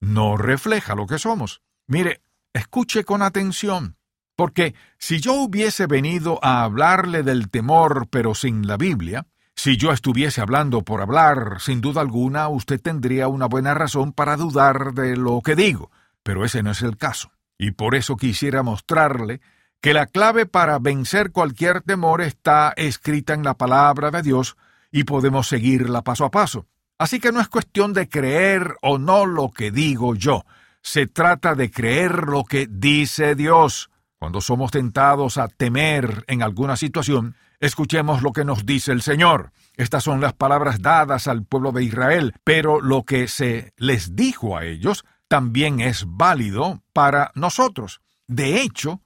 no 0.00 0.36
refleja 0.36 0.94
lo 0.94 1.06
que 1.06 1.18
somos. 1.18 1.62
Mire, 1.86 2.22
escuche 2.52 3.04
con 3.04 3.22
atención. 3.22 3.95
Porque 4.36 4.74
si 4.98 5.20
yo 5.20 5.32
hubiese 5.32 5.86
venido 5.86 6.38
a 6.42 6.62
hablarle 6.62 7.22
del 7.22 7.48
temor 7.48 8.06
pero 8.10 8.34
sin 8.34 8.66
la 8.66 8.76
Biblia, 8.76 9.26
si 9.54 9.78
yo 9.78 9.90
estuviese 9.90 10.42
hablando 10.42 10.82
por 10.82 11.00
hablar, 11.00 11.56
sin 11.60 11.80
duda 11.80 12.02
alguna 12.02 12.48
usted 12.48 12.80
tendría 12.80 13.28
una 13.28 13.46
buena 13.46 13.72
razón 13.72 14.12
para 14.12 14.36
dudar 14.36 14.92
de 14.92 15.16
lo 15.16 15.40
que 15.40 15.56
digo, 15.56 15.90
pero 16.22 16.44
ese 16.44 16.62
no 16.62 16.72
es 16.72 16.82
el 16.82 16.98
caso. 16.98 17.32
Y 17.58 17.70
por 17.70 17.94
eso 17.94 18.16
quisiera 18.16 18.62
mostrarle 18.62 19.40
que 19.80 19.94
la 19.94 20.06
clave 20.06 20.44
para 20.44 20.78
vencer 20.78 21.32
cualquier 21.32 21.80
temor 21.80 22.20
está 22.20 22.74
escrita 22.76 23.32
en 23.32 23.44
la 23.44 23.54
palabra 23.54 24.10
de 24.10 24.22
Dios 24.22 24.56
y 24.92 25.04
podemos 25.04 25.48
seguirla 25.48 26.02
paso 26.02 26.26
a 26.26 26.30
paso. 26.30 26.66
Así 26.98 27.18
que 27.20 27.32
no 27.32 27.40
es 27.40 27.48
cuestión 27.48 27.94
de 27.94 28.08
creer 28.08 28.76
o 28.82 28.98
no 28.98 29.24
lo 29.24 29.50
que 29.50 29.70
digo 29.70 30.14
yo, 30.14 30.44
se 30.82 31.06
trata 31.06 31.54
de 31.54 31.70
creer 31.70 32.26
lo 32.28 32.44
que 32.44 32.66
dice 32.70 33.34
Dios. 33.34 33.90
Cuando 34.26 34.40
somos 34.40 34.72
tentados 34.72 35.38
a 35.38 35.46
temer 35.46 36.24
en 36.26 36.42
alguna 36.42 36.76
situación, 36.76 37.36
escuchemos 37.60 38.22
lo 38.22 38.32
que 38.32 38.44
nos 38.44 38.66
dice 38.66 38.90
el 38.90 39.00
Señor. 39.00 39.52
Estas 39.76 40.02
son 40.02 40.20
las 40.20 40.32
palabras 40.32 40.82
dadas 40.82 41.28
al 41.28 41.44
pueblo 41.44 41.70
de 41.70 41.84
Israel, 41.84 42.34
pero 42.42 42.80
lo 42.80 43.04
que 43.04 43.28
se 43.28 43.72
les 43.76 44.16
dijo 44.16 44.56
a 44.56 44.64
ellos 44.64 45.04
también 45.28 45.78
es 45.78 46.06
válido 46.08 46.82
para 46.92 47.30
nosotros. 47.36 48.00
De 48.26 48.60
hecho, 48.62 49.00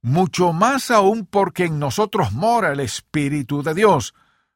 mucho 0.00 0.54
más 0.54 0.90
aún 0.90 1.26
porque 1.26 1.66
en 1.66 1.78
nosotros 1.78 2.32
mora 2.32 2.72
el 2.72 2.80
Espíritu 2.80 3.62
de 3.62 3.74
Dios. 3.74 4.14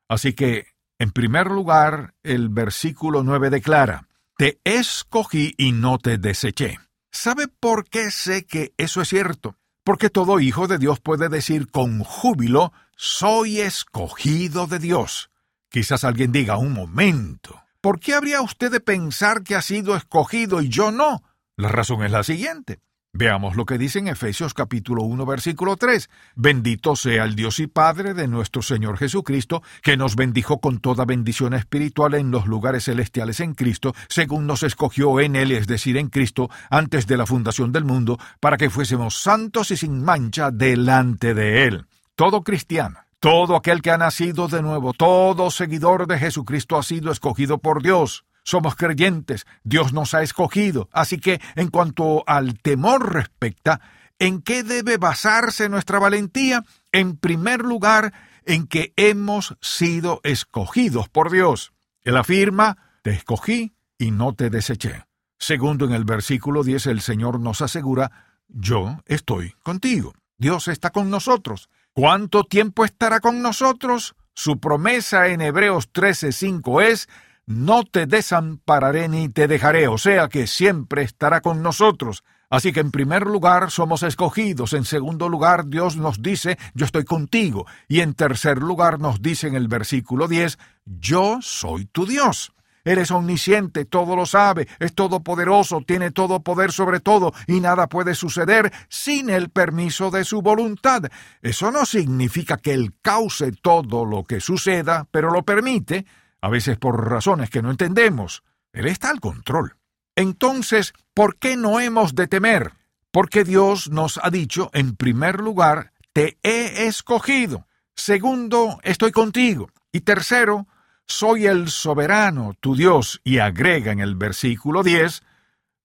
Así 0.09 0.33
que, 0.33 0.69
en 0.99 1.11
primer 1.11 1.49
lugar, 1.49 2.15
el 2.23 2.49
versículo 2.49 3.23
9 3.23 3.51
declara, 3.51 4.09
Te 4.39 4.61
escogí 4.65 5.53
y 5.59 5.73
no 5.73 5.99
te 5.99 6.17
deseché. 6.17 6.79
¿Sabe 7.11 7.49
por 7.49 7.85
qué 7.85 8.11
sé 8.11 8.47
que 8.47 8.73
eso 8.79 9.03
es 9.03 9.09
cierto? 9.11 9.57
Porque 9.87 10.11
todo 10.11 10.41
hijo 10.41 10.67
de 10.67 10.79
Dios 10.79 10.99
puede 10.99 11.29
decir 11.29 11.71
con 11.71 12.03
júbilo, 12.03 12.73
soy 12.97 13.61
escogido 13.61 14.67
de 14.67 14.81
Dios. 14.81 15.31
Quizás 15.69 16.03
alguien 16.03 16.33
diga, 16.33 16.59
un 16.59 16.73
momento, 16.73 17.63
¿por 17.81 18.01
qué 18.01 18.15
habría 18.15 18.43
usted 18.43 18.73
de 18.73 18.81
pensar 18.81 19.45
que 19.45 19.55
ha 19.55 19.63
sido 19.63 19.95
escogido 19.95 20.61
y 20.61 20.71
yo 20.71 20.91
no? 20.91 21.23
La 21.57 21.69
razón 21.69 22.03
es 22.03 22.11
la 22.11 22.25
siguiente. 22.25 22.81
Veamos 23.19 23.57
lo 23.57 23.65
que 23.65 23.79
dice 23.79 23.99
en 23.99 24.09
Efesios 24.09 24.53
capítulo 24.53 25.03
1 25.03 25.25
versículo 25.25 25.79
3. 25.79 26.11
Bendito 26.35 26.97
sea 26.97 27.25
el 27.25 27.35
Dios 27.35 27.61
y 27.61 27.67
Padre 27.67 28.13
de 28.13 28.29
nuestro 28.29 28.61
Señor 28.61 28.99
Jesucristo, 28.99 29.63
que 29.83 29.97
nos 29.97 30.17
bendijo 30.17 30.61
con 30.61 30.81
toda 30.81 31.07
bendición 31.07 31.55
espiritual 31.55 32.13
en 32.13 32.31
los 32.31 32.45
lugares 32.45 32.85
celestiales 32.85 33.41
en 33.41 33.55
Cristo, 33.55 33.95
según 34.11 34.47
nos 34.47 34.63
escogió 34.63 35.19
en 35.19 35.35
Él, 35.35 35.53
es 35.53 35.67
decir, 35.67 35.97
en 35.97 36.11
Cristo, 36.11 36.51
antes 36.69 37.07
de 37.07 37.17
la 37.17 37.25
fundación 37.25 37.73
del 37.73 37.87
mundo, 37.87 38.19
para 38.39 38.59
que 38.59 38.69
fuésemos 38.69 39.17
santos 39.17 39.71
y 39.71 39.79
sin 39.79 40.05
mancha 40.05 40.51
delante 40.51 41.33
de 41.33 41.65
Él. 41.65 41.87
Todo 42.17 42.43
cristiano, 42.43 42.99
todo 43.19 43.57
aquel 43.57 43.81
que 43.81 43.93
ha 43.93 43.97
nacido 43.97 44.47
de 44.47 44.61
nuevo, 44.61 44.93
todo 44.93 45.51
seguidor 45.51 46.07
de 46.07 46.19
Jesucristo 46.19 46.77
ha 46.77 46.83
sido 46.83 47.11
escogido 47.11 47.57
por 47.57 47.83
Dios 47.83 48.27
somos 48.47 48.77
creyentes, 48.77 49.45
Dios 49.65 49.93
nos 49.93 50.15
ha 50.15 50.23
escogido. 50.23 50.89
Así 50.93 51.19
que, 51.19 51.41
en 51.57 51.69
cuanto 51.69 52.23
al 52.29 52.61
temor 52.61 53.13
respecta, 53.13 53.81
¿en 54.21 54.41
qué 54.41 54.63
debe 54.63 54.99
basarse 54.99 55.69
nuestra 55.69 55.99
valentía? 55.99 56.63
En 56.93 57.17
primer 57.17 57.63
lugar, 57.63 58.13
en 58.45 58.69
que 58.69 58.93
hemos 58.95 59.57
sido 59.61 60.21
escogidos 60.23 61.09
por 61.09 61.33
Dios. 61.33 61.73
Él 62.05 62.17
afirma, 62.17 62.79
te 63.03 63.11
escogí 63.11 63.75
y 63.99 64.13
no 64.13 64.33
te 64.33 64.49
deseché. 64.49 65.07
Segundo, 65.41 65.85
en 65.85 65.93
el 65.93 66.05
versículo 66.05 66.63
10 66.63 66.87
el 66.87 67.01
Señor 67.01 67.41
nos 67.41 67.63
asegura, 67.63 68.39
yo 68.47 69.01
estoy 69.07 69.55
contigo. 69.65 70.15
Dios 70.39 70.69
está 70.69 70.91
con 70.91 71.11
nosotros. 71.11 71.69
¿Cuánto 71.93 72.45
tiempo 72.45 72.85
estará 72.85 73.19
con 73.19 73.43
nosotros? 73.43 74.15
Su 74.35 74.61
promesa 74.61 75.27
en 75.27 75.41
Hebreos 75.41 75.91
13:5 75.93 76.81
es, 76.83 77.09
no 77.47 77.85
te 77.85 78.07
desampararé 78.07 79.09
ni 79.09 79.29
te 79.29 79.47
dejaré, 79.47 79.89
o 79.89 79.99
sea 79.99 80.29
que 80.29 80.47
siempre 80.47 81.03
estará 81.03 81.41
con 81.41 81.63
nosotros. 81.63 82.25
Así 82.51 82.73
que 82.73 82.81
en 82.81 82.91
primer 82.93 83.27
lugar 83.27 83.71
somos 83.71 84.03
escogidos, 84.03 84.73
en 84.73 84.85
segundo 84.85 85.29
lugar 85.29 85.67
Dios 85.67 85.97
nos 85.97 86.23
dice, 86.23 86.59
yo 86.75 86.87
estoy 86.87 87.05
contigo, 87.05 87.67
y 87.89 88.01
en 88.01 88.15
tercer 88.15 88.59
lugar 88.59 89.01
nos 89.01 89.21
dice 89.21 89.49
en 89.49 89.57
el 89.57 89.69
versículo 89.69 90.29
10, 90.29 90.59
yo 90.85 91.39
soy 91.41 91.87
tu 91.87 92.07
Dios. 92.07 92.53
Eres 92.85 93.11
omnisciente, 93.11 93.85
todo 93.85 94.15
lo 94.15 94.27
sabe, 94.27 94.69
es 94.79 94.95
todopoderoso, 94.95 95.83
tiene 95.85 96.13
todo 96.13 96.39
poder 96.39 96.71
sobre 96.71 97.01
todo, 97.01 97.33
y 97.49 97.59
nada 97.59 97.89
puede 97.89 98.15
suceder 98.15 98.73
sin 98.89 99.29
el 99.29 99.51
permiso 99.51 100.13
de 100.13 100.25
su 100.25 100.41
voluntad. 100.41 101.03
Eso 101.43 101.73
no 101.73 101.85
significa 101.85 102.59
que 102.59 102.75
Él 102.75 102.95
cause 103.03 103.51
todo 103.61 104.05
lo 104.05 104.23
que 104.23 104.39
suceda, 104.39 105.09
pero 105.11 105.33
lo 105.33 105.43
permite, 105.43 106.07
a 106.47 106.49
veces 106.49 106.79
por 106.79 107.11
razones 107.11 107.51
que 107.51 107.61
no 107.61 107.73
entendemos. 107.73 108.45
Él 108.73 108.87
está 108.87 109.11
al 109.11 109.19
control. 109.19 109.79
Entonces, 110.15 110.95
¿por 111.13 111.39
qué 111.39 111.57
no 111.57 111.81
hemos 111.81 112.15
de 112.15 112.29
temer? 112.29 112.73
Porque 113.11 113.43
Dios 113.43 113.91
nos 113.91 114.21
ha 114.23 114.31
dicho, 114.31 114.71
en 114.73 114.95
primer 114.95 115.41
lugar, 115.41 115.93
te 116.13 116.39
he 116.45 116.87
escogido. 116.87 117.67
Segundo, 117.97 118.79
estoy 118.85 119.11
contigo. 119.11 119.71
Y 119.91 120.03
tercero, 120.03 120.69
soy 121.05 121.47
el 121.47 121.69
soberano, 121.69 122.55
tu 122.61 122.77
Dios. 122.77 123.21
Y 123.25 123.39
agrega 123.39 123.91
en 123.91 123.99
el 123.99 124.15
versículo 124.15 124.85
10, 124.85 125.25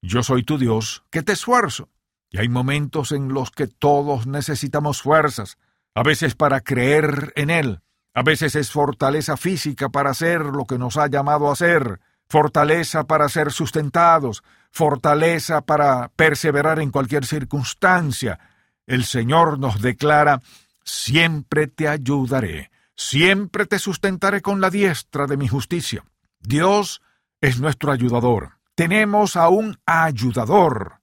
yo 0.04 0.22
soy 0.22 0.44
tu 0.44 0.60
Dios, 0.60 1.04
que 1.10 1.24
te 1.24 1.32
esfuerzo. 1.32 1.90
Y 2.30 2.38
hay 2.38 2.50
momentos 2.50 3.12
en 3.14 3.34
los 3.34 3.50
que 3.50 3.66
todos 3.66 4.28
necesitamos 4.28 5.02
fuerzas, 5.02 5.58
a 5.96 6.04
veces 6.04 6.36
para 6.36 6.62
creer 6.62 7.34
en 7.36 7.50
Él, 7.50 7.82
a 8.14 8.24
veces 8.24 8.56
es 8.56 8.72
fortaleza 8.72 9.38
física 9.38 9.90
para 9.90 10.12
hacer 10.12 10.42
lo 10.42 10.66
que 10.66 10.78
nos 10.78 10.98
ha 10.98 11.08
llamado 11.08 11.50
a 11.50 11.54
hacer, 11.54 12.00
fortaleza 12.28 13.06
para 13.06 13.30
ser 13.30 13.52
sustentados, 13.52 14.44
fortaleza 14.72 15.62
para 15.62 16.10
perseverar 16.10 16.80
en 16.80 16.92
cualquier 16.92 17.26
circunstancia. 17.26 18.40
El 18.86 19.06
Señor 19.06 19.60
nos 19.60 19.82
declara, 19.82 20.42
siempre 20.84 21.68
te 21.68 21.88
ayudaré, 21.88 22.72
siempre 22.96 23.66
te 23.66 23.80
sustentaré 23.80 24.42
con 24.42 24.60
la 24.60 24.70
diestra 24.70 25.26
de 25.26 25.38
mi 25.38 25.48
justicia. 25.48 26.04
Dios 26.40 27.02
es 27.40 27.60
nuestro 27.60 27.92
ayudador. 27.92 28.58
Tenemos 28.76 29.36
a 29.36 29.50
un 29.50 29.78
ayudador. 29.86 31.02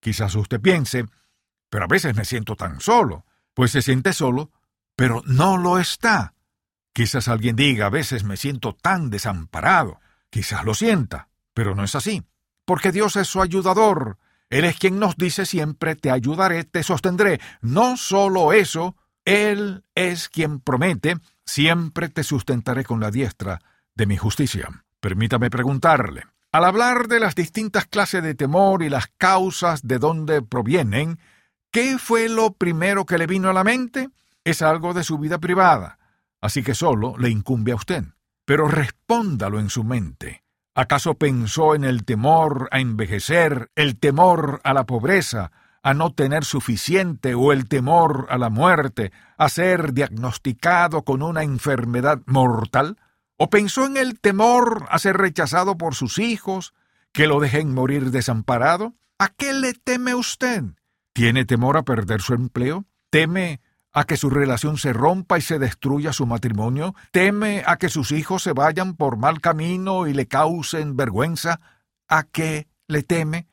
Quizás 0.00 0.34
usted 0.34 0.60
piense, 0.60 1.06
pero 1.68 1.84
a 1.84 1.88
veces 1.88 2.16
me 2.16 2.24
siento 2.24 2.56
tan 2.56 2.80
solo. 2.80 3.24
Pues 3.54 3.72
se 3.72 3.82
siente 3.82 4.12
solo, 4.12 4.50
pero 4.96 5.22
no 5.26 5.56
lo 5.56 5.78
está. 5.78 6.34
Quizás 6.92 7.28
alguien 7.28 7.56
diga, 7.56 7.86
a 7.86 7.90
veces 7.90 8.24
me 8.24 8.36
siento 8.36 8.74
tan 8.74 9.10
desamparado. 9.10 10.00
Quizás 10.30 10.64
lo 10.64 10.74
sienta, 10.74 11.28
pero 11.54 11.74
no 11.74 11.84
es 11.84 11.94
así. 11.94 12.22
Porque 12.64 12.92
Dios 12.92 13.16
es 13.16 13.28
su 13.28 13.40
ayudador. 13.40 14.18
Él 14.48 14.64
es 14.64 14.78
quien 14.78 14.98
nos 14.98 15.16
dice 15.16 15.46
siempre, 15.46 15.94
te 15.94 16.10
ayudaré, 16.10 16.64
te 16.64 16.82
sostendré. 16.82 17.40
No 17.60 17.96
solo 17.96 18.52
eso, 18.52 18.96
Él 19.24 19.84
es 19.94 20.28
quien 20.28 20.60
promete, 20.60 21.16
siempre 21.44 22.08
te 22.08 22.24
sustentaré 22.24 22.84
con 22.84 23.00
la 23.00 23.10
diestra 23.10 23.60
de 23.94 24.06
mi 24.06 24.16
justicia. 24.16 24.68
Permítame 25.00 25.50
preguntarle, 25.50 26.24
al 26.52 26.64
hablar 26.64 27.06
de 27.06 27.20
las 27.20 27.36
distintas 27.36 27.86
clases 27.86 28.24
de 28.24 28.34
temor 28.34 28.82
y 28.82 28.88
las 28.88 29.06
causas 29.18 29.86
de 29.86 30.00
dónde 30.00 30.42
provienen, 30.42 31.20
¿qué 31.70 31.96
fue 31.96 32.28
lo 32.28 32.54
primero 32.54 33.06
que 33.06 33.18
le 33.18 33.28
vino 33.28 33.50
a 33.50 33.52
la 33.52 33.62
mente? 33.62 34.10
Es 34.42 34.62
algo 34.62 34.92
de 34.92 35.04
su 35.04 35.18
vida 35.18 35.38
privada, 35.38 35.99
así 36.40 36.62
que 36.62 36.74
solo 36.74 37.16
le 37.18 37.30
incumbe 37.30 37.72
a 37.72 37.76
usted. 37.76 38.04
Pero 38.44 38.68
respóndalo 38.68 39.60
en 39.60 39.70
su 39.70 39.84
mente. 39.84 40.44
¿Acaso 40.74 41.14
pensó 41.14 41.74
en 41.74 41.84
el 41.84 42.04
temor 42.04 42.68
a 42.70 42.80
envejecer, 42.80 43.70
el 43.74 43.98
temor 43.98 44.60
a 44.64 44.72
la 44.72 44.86
pobreza, 44.86 45.52
a 45.82 45.94
no 45.94 46.12
tener 46.12 46.44
suficiente 46.44 47.34
o 47.34 47.52
el 47.52 47.68
temor 47.68 48.26
a 48.30 48.38
la 48.38 48.50
muerte, 48.50 49.12
a 49.36 49.48
ser 49.48 49.92
diagnosticado 49.92 51.02
con 51.02 51.22
una 51.22 51.42
enfermedad 51.42 52.22
mortal? 52.26 52.98
¿O 53.36 53.50
pensó 53.50 53.86
en 53.86 53.96
el 53.96 54.20
temor 54.20 54.86
a 54.90 54.98
ser 54.98 55.16
rechazado 55.16 55.76
por 55.76 55.94
sus 55.94 56.18
hijos, 56.18 56.74
que 57.12 57.26
lo 57.26 57.40
dejen 57.40 57.74
morir 57.74 58.10
desamparado? 58.10 58.94
¿A 59.18 59.28
qué 59.28 59.52
le 59.52 59.74
teme 59.74 60.14
usted? 60.14 60.62
¿Tiene 61.12 61.44
temor 61.44 61.76
a 61.76 61.82
perder 61.82 62.20
su 62.20 62.34
empleo? 62.34 62.84
¿Teme 63.10 63.60
a 63.92 64.04
que 64.04 64.16
su 64.16 64.30
relación 64.30 64.78
se 64.78 64.92
rompa 64.92 65.38
y 65.38 65.40
se 65.40 65.58
destruya 65.58 66.12
su 66.12 66.26
matrimonio? 66.26 66.94
¿Teme 67.10 67.62
a 67.66 67.76
que 67.76 67.88
sus 67.88 68.12
hijos 68.12 68.42
se 68.42 68.52
vayan 68.52 68.94
por 68.94 69.16
mal 69.16 69.40
camino 69.40 70.06
y 70.06 70.14
le 70.14 70.26
causen 70.26 70.96
vergüenza? 70.96 71.60
¿A 72.08 72.24
qué 72.24 72.68
le 72.86 73.02
teme? 73.02 73.46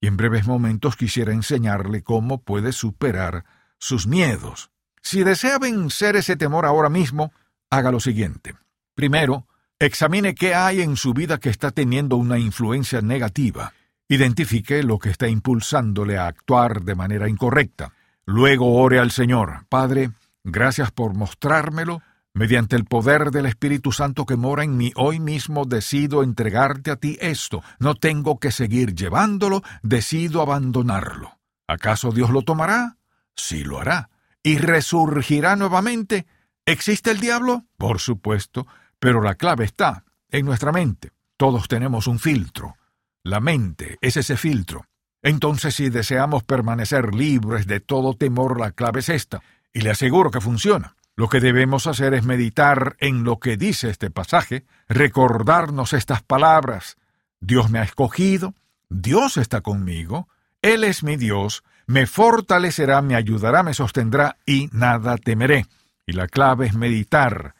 Y 0.00 0.06
en 0.06 0.16
breves 0.16 0.46
momentos 0.46 0.96
quisiera 0.96 1.32
enseñarle 1.32 2.02
cómo 2.02 2.42
puede 2.42 2.72
superar 2.72 3.44
sus 3.78 4.06
miedos. 4.06 4.70
Si 5.00 5.22
desea 5.22 5.58
vencer 5.58 6.16
ese 6.16 6.36
temor 6.36 6.66
ahora 6.66 6.88
mismo, 6.88 7.32
haga 7.70 7.90
lo 7.90 8.00
siguiente. 8.00 8.54
Primero, 8.94 9.46
examine 9.78 10.34
qué 10.34 10.54
hay 10.54 10.80
en 10.80 10.96
su 10.96 11.14
vida 11.14 11.38
que 11.38 11.50
está 11.50 11.70
teniendo 11.70 12.16
una 12.16 12.38
influencia 12.38 13.02
negativa. 13.02 13.72
Identifique 14.08 14.82
lo 14.82 14.98
que 14.98 15.10
está 15.10 15.28
impulsándole 15.28 16.16
a 16.16 16.26
actuar 16.26 16.82
de 16.82 16.94
manera 16.94 17.28
incorrecta. 17.28 17.92
Luego 18.26 18.74
ore 18.74 18.98
al 18.98 19.10
Señor. 19.10 19.66
Padre, 19.68 20.12
gracias 20.42 20.90
por 20.90 21.14
mostrármelo. 21.14 22.02
Mediante 22.36 22.74
el 22.74 22.84
poder 22.84 23.30
del 23.30 23.46
Espíritu 23.46 23.92
Santo 23.92 24.26
que 24.26 24.34
mora 24.34 24.64
en 24.64 24.76
mí, 24.76 24.92
hoy 24.96 25.20
mismo 25.20 25.66
decido 25.66 26.24
entregarte 26.24 26.90
a 26.90 26.96
ti 26.96 27.16
esto. 27.20 27.62
No 27.78 27.94
tengo 27.94 28.40
que 28.40 28.50
seguir 28.50 28.94
llevándolo, 28.94 29.62
decido 29.82 30.42
abandonarlo. 30.42 31.38
¿Acaso 31.68 32.10
Dios 32.10 32.30
lo 32.30 32.42
tomará? 32.42 32.96
Sí 33.36 33.62
lo 33.62 33.80
hará. 33.80 34.10
¿Y 34.42 34.58
resurgirá 34.58 35.54
nuevamente? 35.54 36.26
¿Existe 36.66 37.12
el 37.12 37.20
diablo? 37.20 37.66
Por 37.76 38.00
supuesto. 38.00 38.66
Pero 38.98 39.22
la 39.22 39.36
clave 39.36 39.64
está 39.64 40.04
en 40.28 40.44
nuestra 40.44 40.72
mente. 40.72 41.12
Todos 41.36 41.68
tenemos 41.68 42.06
un 42.06 42.18
filtro. 42.18 42.74
La 43.22 43.40
mente 43.40 43.98
es 44.00 44.16
ese 44.16 44.36
filtro. 44.36 44.86
Entonces, 45.24 45.74
si 45.74 45.88
deseamos 45.88 46.44
permanecer 46.44 47.14
libres 47.14 47.66
de 47.66 47.80
todo 47.80 48.12
temor, 48.12 48.60
la 48.60 48.72
clave 48.72 49.00
es 49.00 49.08
esta, 49.08 49.42
y 49.72 49.80
le 49.80 49.90
aseguro 49.90 50.30
que 50.30 50.42
funciona. 50.42 50.96
Lo 51.16 51.30
que 51.30 51.40
debemos 51.40 51.86
hacer 51.86 52.12
es 52.12 52.24
meditar 52.24 52.94
en 52.98 53.24
lo 53.24 53.38
que 53.40 53.56
dice 53.56 53.88
este 53.88 54.10
pasaje, 54.10 54.66
recordarnos 54.86 55.94
estas 55.94 56.22
palabras. 56.22 56.98
Dios 57.40 57.70
me 57.70 57.78
ha 57.78 57.84
escogido, 57.84 58.54
Dios 58.90 59.38
está 59.38 59.62
conmigo, 59.62 60.28
Él 60.60 60.84
es 60.84 61.02
mi 61.02 61.16
Dios, 61.16 61.64
me 61.86 62.06
fortalecerá, 62.06 63.00
me 63.00 63.16
ayudará, 63.16 63.62
me 63.62 63.72
sostendrá 63.72 64.36
y 64.44 64.68
nada 64.72 65.16
temeré. 65.16 65.64
Y 66.06 66.12
la 66.12 66.26
clave 66.26 66.66
es 66.66 66.74
meditar 66.74 67.54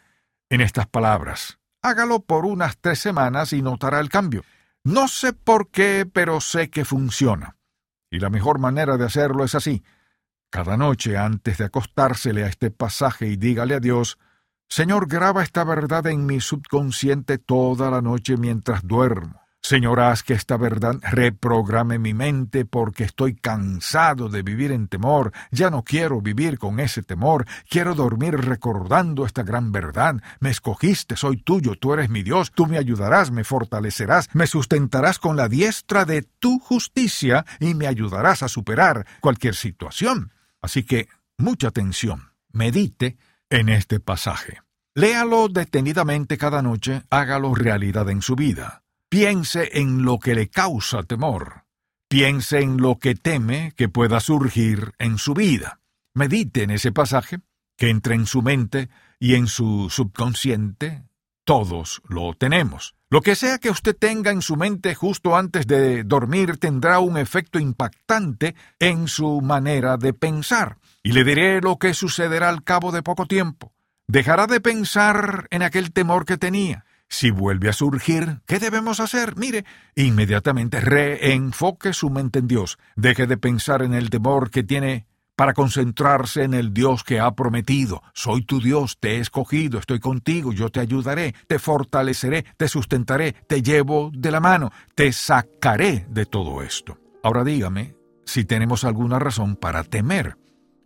en 0.50 0.60
estas 0.60 0.86
palabras. 0.86 1.56
Hágalo 1.80 2.20
por 2.20 2.44
unas 2.44 2.76
tres 2.76 2.98
semanas 2.98 3.54
y 3.54 3.62
notará 3.62 4.00
el 4.00 4.10
cambio. 4.10 4.44
No 4.84 5.08
sé 5.08 5.32
por 5.32 5.70
qué, 5.70 6.06
pero 6.10 6.40
sé 6.40 6.68
que 6.68 6.84
funciona. 6.84 7.56
Y 8.10 8.18
la 8.18 8.28
mejor 8.28 8.58
manera 8.58 8.98
de 8.98 9.06
hacerlo 9.06 9.42
es 9.44 9.54
así. 9.54 9.82
Cada 10.50 10.76
noche 10.76 11.16
antes 11.16 11.58
de 11.58 11.64
acostársele 11.64 12.44
a 12.44 12.48
este 12.48 12.70
pasaje 12.70 13.26
y 13.26 13.36
dígale 13.36 13.74
a 13.74 13.80
Dios, 13.80 14.18
Señor, 14.68 15.08
graba 15.08 15.42
esta 15.42 15.64
verdad 15.64 16.06
en 16.06 16.26
mi 16.26 16.40
subconsciente 16.40 17.38
toda 17.38 17.90
la 17.90 18.02
noche 18.02 18.36
mientras 18.36 18.86
duermo. 18.86 19.43
Señor, 19.64 19.98
haz 20.00 20.22
que 20.22 20.34
esta 20.34 20.58
verdad 20.58 20.96
reprograme 21.00 21.98
mi 21.98 22.12
mente 22.12 22.66
porque 22.66 23.04
estoy 23.04 23.34
cansado 23.34 24.28
de 24.28 24.42
vivir 24.42 24.72
en 24.72 24.88
temor. 24.88 25.32
Ya 25.50 25.70
no 25.70 25.84
quiero 25.84 26.20
vivir 26.20 26.58
con 26.58 26.80
ese 26.80 27.02
temor. 27.02 27.46
Quiero 27.70 27.94
dormir 27.94 28.34
recordando 28.34 29.24
esta 29.24 29.42
gran 29.42 29.72
verdad. 29.72 30.16
Me 30.38 30.50
escogiste, 30.50 31.16
soy 31.16 31.38
tuyo, 31.38 31.76
tú 31.76 31.94
eres 31.94 32.10
mi 32.10 32.22
Dios. 32.22 32.52
Tú 32.52 32.66
me 32.66 32.76
ayudarás, 32.76 33.30
me 33.30 33.42
fortalecerás, 33.42 34.28
me 34.34 34.46
sustentarás 34.46 35.18
con 35.18 35.34
la 35.34 35.48
diestra 35.48 36.04
de 36.04 36.20
tu 36.20 36.58
justicia 36.58 37.46
y 37.58 37.72
me 37.72 37.86
ayudarás 37.86 38.42
a 38.42 38.48
superar 38.48 39.06
cualquier 39.22 39.54
situación. 39.54 40.34
Así 40.60 40.82
que, 40.82 41.08
mucha 41.38 41.68
atención. 41.68 42.32
Medite 42.52 43.16
en 43.48 43.70
este 43.70 43.98
pasaje. 43.98 44.60
Léalo 44.94 45.48
detenidamente 45.48 46.36
cada 46.36 46.60
noche, 46.60 47.04
hágalo 47.08 47.54
realidad 47.54 48.10
en 48.10 48.20
su 48.20 48.36
vida. 48.36 48.83
Piense 49.14 49.70
en 49.74 50.02
lo 50.02 50.18
que 50.18 50.34
le 50.34 50.48
causa 50.48 51.04
temor. 51.04 51.66
Piense 52.08 52.58
en 52.58 52.78
lo 52.78 52.98
que 52.98 53.14
teme 53.14 53.72
que 53.76 53.88
pueda 53.88 54.18
surgir 54.18 54.92
en 54.98 55.18
su 55.18 55.34
vida. 55.34 55.78
Medite 56.14 56.64
en 56.64 56.72
ese 56.72 56.90
pasaje, 56.90 57.38
que 57.76 57.90
entre 57.90 58.16
en 58.16 58.26
su 58.26 58.42
mente 58.42 58.88
y 59.20 59.36
en 59.36 59.46
su 59.46 59.88
subconsciente. 59.88 61.04
Todos 61.44 62.02
lo 62.08 62.34
tenemos. 62.34 62.96
Lo 63.08 63.20
que 63.20 63.36
sea 63.36 63.58
que 63.58 63.70
usted 63.70 63.96
tenga 63.96 64.32
en 64.32 64.42
su 64.42 64.56
mente 64.56 64.96
justo 64.96 65.36
antes 65.36 65.68
de 65.68 66.02
dormir 66.02 66.56
tendrá 66.56 66.98
un 66.98 67.16
efecto 67.16 67.60
impactante 67.60 68.56
en 68.80 69.06
su 69.06 69.40
manera 69.42 69.96
de 69.96 70.12
pensar. 70.12 70.78
Y 71.04 71.12
le 71.12 71.22
diré 71.22 71.60
lo 71.60 71.78
que 71.78 71.94
sucederá 71.94 72.48
al 72.48 72.64
cabo 72.64 72.90
de 72.90 73.04
poco 73.04 73.26
tiempo. 73.26 73.72
Dejará 74.08 74.48
de 74.48 74.60
pensar 74.60 75.46
en 75.52 75.62
aquel 75.62 75.92
temor 75.92 76.24
que 76.24 76.36
tenía 76.36 76.83
si 77.08 77.30
vuelve 77.30 77.68
a 77.68 77.72
surgir, 77.72 78.40
¿qué 78.46 78.58
debemos 78.58 79.00
hacer? 79.00 79.36
Mire, 79.36 79.64
inmediatamente 79.94 80.80
reenfoque 80.80 81.92
su 81.92 82.10
mente 82.10 82.40
en 82.40 82.48
Dios. 82.48 82.78
Deje 82.96 83.26
de 83.26 83.36
pensar 83.36 83.82
en 83.82 83.94
el 83.94 84.10
temor 84.10 84.50
que 84.50 84.62
tiene 84.62 85.06
para 85.36 85.54
concentrarse 85.54 86.44
en 86.44 86.54
el 86.54 86.72
Dios 86.72 87.02
que 87.02 87.20
ha 87.20 87.32
prometido. 87.32 88.02
Soy 88.12 88.44
tu 88.44 88.60
Dios, 88.60 88.98
te 89.00 89.16
he 89.16 89.20
escogido, 89.20 89.78
estoy 89.78 90.00
contigo, 90.00 90.52
yo 90.52 90.70
te 90.70 90.80
ayudaré, 90.80 91.34
te 91.46 91.58
fortaleceré, 91.58 92.44
te 92.56 92.68
sustentaré, 92.68 93.32
te 93.46 93.62
llevo 93.62 94.10
de 94.14 94.30
la 94.30 94.40
mano, 94.40 94.70
te 94.94 95.12
sacaré 95.12 96.06
de 96.08 96.26
todo 96.26 96.62
esto. 96.62 96.98
Ahora 97.22 97.44
dígame 97.44 97.94
si 98.24 98.44
tenemos 98.44 98.84
alguna 98.84 99.18
razón 99.18 99.56
para 99.56 99.82
temer. 99.82 100.36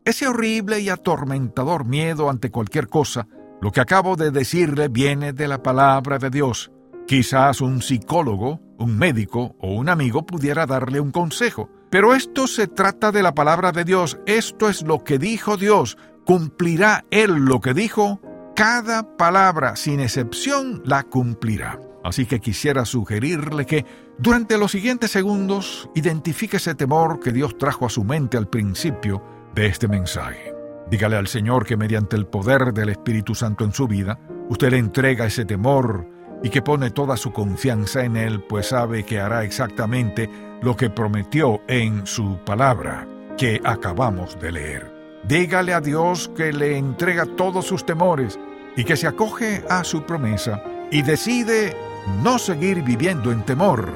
Ese 0.04 0.26
horrible 0.26 0.80
y 0.80 0.88
atormentador 0.88 1.84
miedo 1.84 2.30
ante 2.30 2.50
cualquier 2.50 2.88
cosa 2.88 3.28
lo 3.60 3.72
que 3.72 3.80
acabo 3.80 4.16
de 4.16 4.30
decirle 4.30 4.88
viene 4.88 5.32
de 5.32 5.48
la 5.48 5.62
palabra 5.62 6.18
de 6.18 6.30
Dios. 6.30 6.70
Quizás 7.06 7.60
un 7.60 7.82
psicólogo, 7.82 8.60
un 8.78 8.96
médico 8.96 9.56
o 9.60 9.74
un 9.74 9.88
amigo 9.88 10.24
pudiera 10.26 10.66
darle 10.66 11.00
un 11.00 11.10
consejo. 11.10 11.70
Pero 11.90 12.14
esto 12.14 12.46
se 12.46 12.66
trata 12.68 13.10
de 13.10 13.22
la 13.22 13.34
palabra 13.34 13.72
de 13.72 13.84
Dios. 13.84 14.18
Esto 14.26 14.68
es 14.68 14.82
lo 14.82 15.02
que 15.04 15.18
dijo 15.18 15.56
Dios. 15.56 15.96
Cumplirá 16.26 17.04
Él 17.10 17.46
lo 17.46 17.60
que 17.60 17.72
dijo. 17.72 18.20
Cada 18.54 19.16
palabra, 19.16 19.76
sin 19.76 20.00
excepción, 20.00 20.82
la 20.84 21.02
cumplirá. 21.04 21.80
Así 22.04 22.26
que 22.26 22.40
quisiera 22.40 22.84
sugerirle 22.84 23.64
que 23.64 23.84
durante 24.18 24.58
los 24.58 24.72
siguientes 24.72 25.10
segundos 25.10 25.88
identifique 25.94 26.58
ese 26.58 26.74
temor 26.74 27.20
que 27.20 27.32
Dios 27.32 27.56
trajo 27.56 27.86
a 27.86 27.90
su 27.90 28.04
mente 28.04 28.36
al 28.36 28.48
principio 28.48 29.22
de 29.54 29.66
este 29.66 29.88
mensaje. 29.88 30.57
Dígale 30.90 31.16
al 31.16 31.26
Señor 31.26 31.66
que 31.66 31.76
mediante 31.76 32.16
el 32.16 32.26
poder 32.26 32.72
del 32.72 32.88
Espíritu 32.88 33.34
Santo 33.34 33.64
en 33.64 33.72
su 33.72 33.86
vida, 33.86 34.18
usted 34.48 34.70
le 34.70 34.78
entrega 34.78 35.26
ese 35.26 35.44
temor 35.44 36.06
y 36.42 36.50
que 36.50 36.62
pone 36.62 36.90
toda 36.90 37.16
su 37.16 37.32
confianza 37.32 38.04
en 38.04 38.16
Él, 38.16 38.42
pues 38.48 38.68
sabe 38.68 39.04
que 39.04 39.20
hará 39.20 39.44
exactamente 39.44 40.30
lo 40.62 40.76
que 40.76 40.88
prometió 40.88 41.60
en 41.68 42.06
su 42.06 42.38
palabra, 42.44 43.06
que 43.36 43.60
acabamos 43.64 44.38
de 44.40 44.52
leer. 44.52 44.98
Dígale 45.24 45.74
a 45.74 45.80
Dios 45.80 46.30
que 46.34 46.52
le 46.52 46.78
entrega 46.78 47.26
todos 47.26 47.66
sus 47.66 47.84
temores 47.84 48.38
y 48.76 48.84
que 48.84 48.96
se 48.96 49.08
acoge 49.08 49.64
a 49.68 49.84
su 49.84 50.04
promesa 50.04 50.62
y 50.90 51.02
decide 51.02 51.76
no 52.22 52.38
seguir 52.38 52.82
viviendo 52.82 53.30
en 53.32 53.44
temor. 53.44 53.90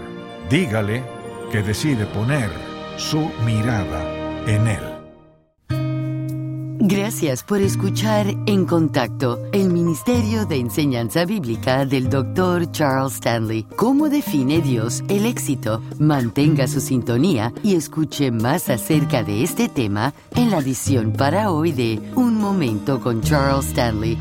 Dígale 0.51 1.03
que 1.51 1.63
decide 1.63 2.05
poner 2.07 2.51
su 2.97 3.31
mirada 3.47 4.03
en 4.47 4.67
Él. 4.67 4.92
Gracias 6.85 7.45
por 7.45 7.61
escuchar 7.61 8.27
En 8.47 8.65
Contacto, 8.67 9.39
el 9.53 9.71
Ministerio 9.71 10.47
de 10.47 10.57
Enseñanza 10.57 11.25
Bíblica 11.25 11.87
del 11.87 12.11
Dr. 12.11 12.73
Charles 12.73 13.15
Stanley. 13.15 13.63
¿Cómo 13.77 14.09
define 14.09 14.61
Dios 14.61 15.05
el 15.07 15.27
éxito? 15.27 15.81
Mantenga 16.01 16.67
su 16.67 16.81
sintonía 16.81 17.53
y 17.63 17.77
escuche 17.77 18.33
más 18.33 18.69
acerca 18.69 19.23
de 19.23 19.45
este 19.45 19.69
tema 19.69 20.13
en 20.35 20.51
la 20.51 20.59
edición 20.59 21.13
para 21.13 21.53
hoy 21.53 21.71
de 21.71 22.01
Un 22.17 22.35
Momento 22.39 22.99
con 23.01 23.21
Charles 23.23 23.67
Stanley 23.67 24.19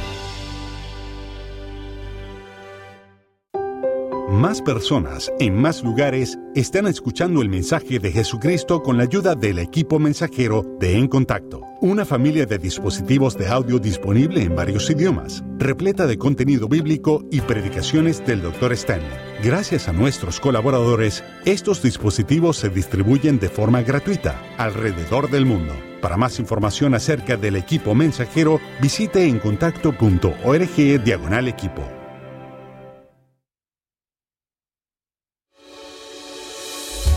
Más 4.38 4.62
personas 4.62 5.32
en 5.40 5.56
más 5.56 5.84
lugares 5.84 6.38
están 6.54 6.86
escuchando 6.86 7.42
el 7.42 7.50
mensaje 7.50 7.98
de 7.98 8.12
Jesucristo 8.12 8.84
con 8.84 8.96
la 8.96 9.04
ayuda 9.06 9.34
del 9.34 9.58
equipo 9.58 9.98
mensajero 9.98 10.64
de 10.80 10.96
En 10.96 11.08
Contacto, 11.08 11.62
una 11.82 12.06
familia 12.06 12.46
de 12.46 12.60
dispositivos 12.60 13.36
de 13.36 13.48
audio 13.48 13.80
disponible 13.80 14.44
en 14.44 14.56
varios 14.56 14.92
idiomas, 14.92 15.44
repleta 15.58 16.06
de 16.06 16.20
contenido 16.20 16.68
bíblico 16.68 17.26
y 17.32 17.42
predicaciones 17.42 18.24
del 18.28 18.44
Dr. 18.44 18.74
Stanley. 18.74 19.10
Gracias 19.44 19.88
a 19.88 19.94
nuestros 19.94 20.40
colaboradores, 20.40 21.24
estos 21.46 21.82
dispositivos 21.82 22.58
se 22.58 22.70
distribuyen 22.70 23.40
de 23.40 23.50
forma 23.50 23.82
gratuita 23.82 24.40
alrededor 24.60 25.32
del 25.32 25.48
mundo. 25.48 25.74
Para 26.00 26.16
más 26.16 26.38
información 26.38 26.94
acerca 26.94 27.38
del 27.38 27.56
equipo 27.56 27.96
mensajero, 27.96 28.60
visite 28.84 29.28
encontacto.org 29.28 31.04
diagonal 31.04 31.48
equipo. 31.48 31.97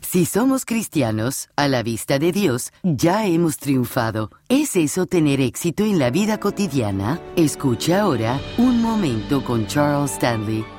Si 0.00 0.26
somos 0.26 0.64
cristianos, 0.64 1.48
a 1.56 1.68
la 1.68 1.82
vista 1.82 2.18
de 2.18 2.30
Dios, 2.30 2.72
ya 2.82 3.26
hemos 3.26 3.56
triunfado. 3.56 4.30
¿Es 4.48 4.76
eso 4.76 5.06
tener 5.06 5.40
éxito 5.40 5.84
en 5.84 5.98
la 5.98 6.10
vida 6.10 6.38
cotidiana? 6.38 7.20
Escucha 7.34 8.02
ahora 8.02 8.40
Un 8.58 8.82
Momento 8.82 9.42
con 9.42 9.66
Charles 9.66 10.12
Stanley. 10.12 10.75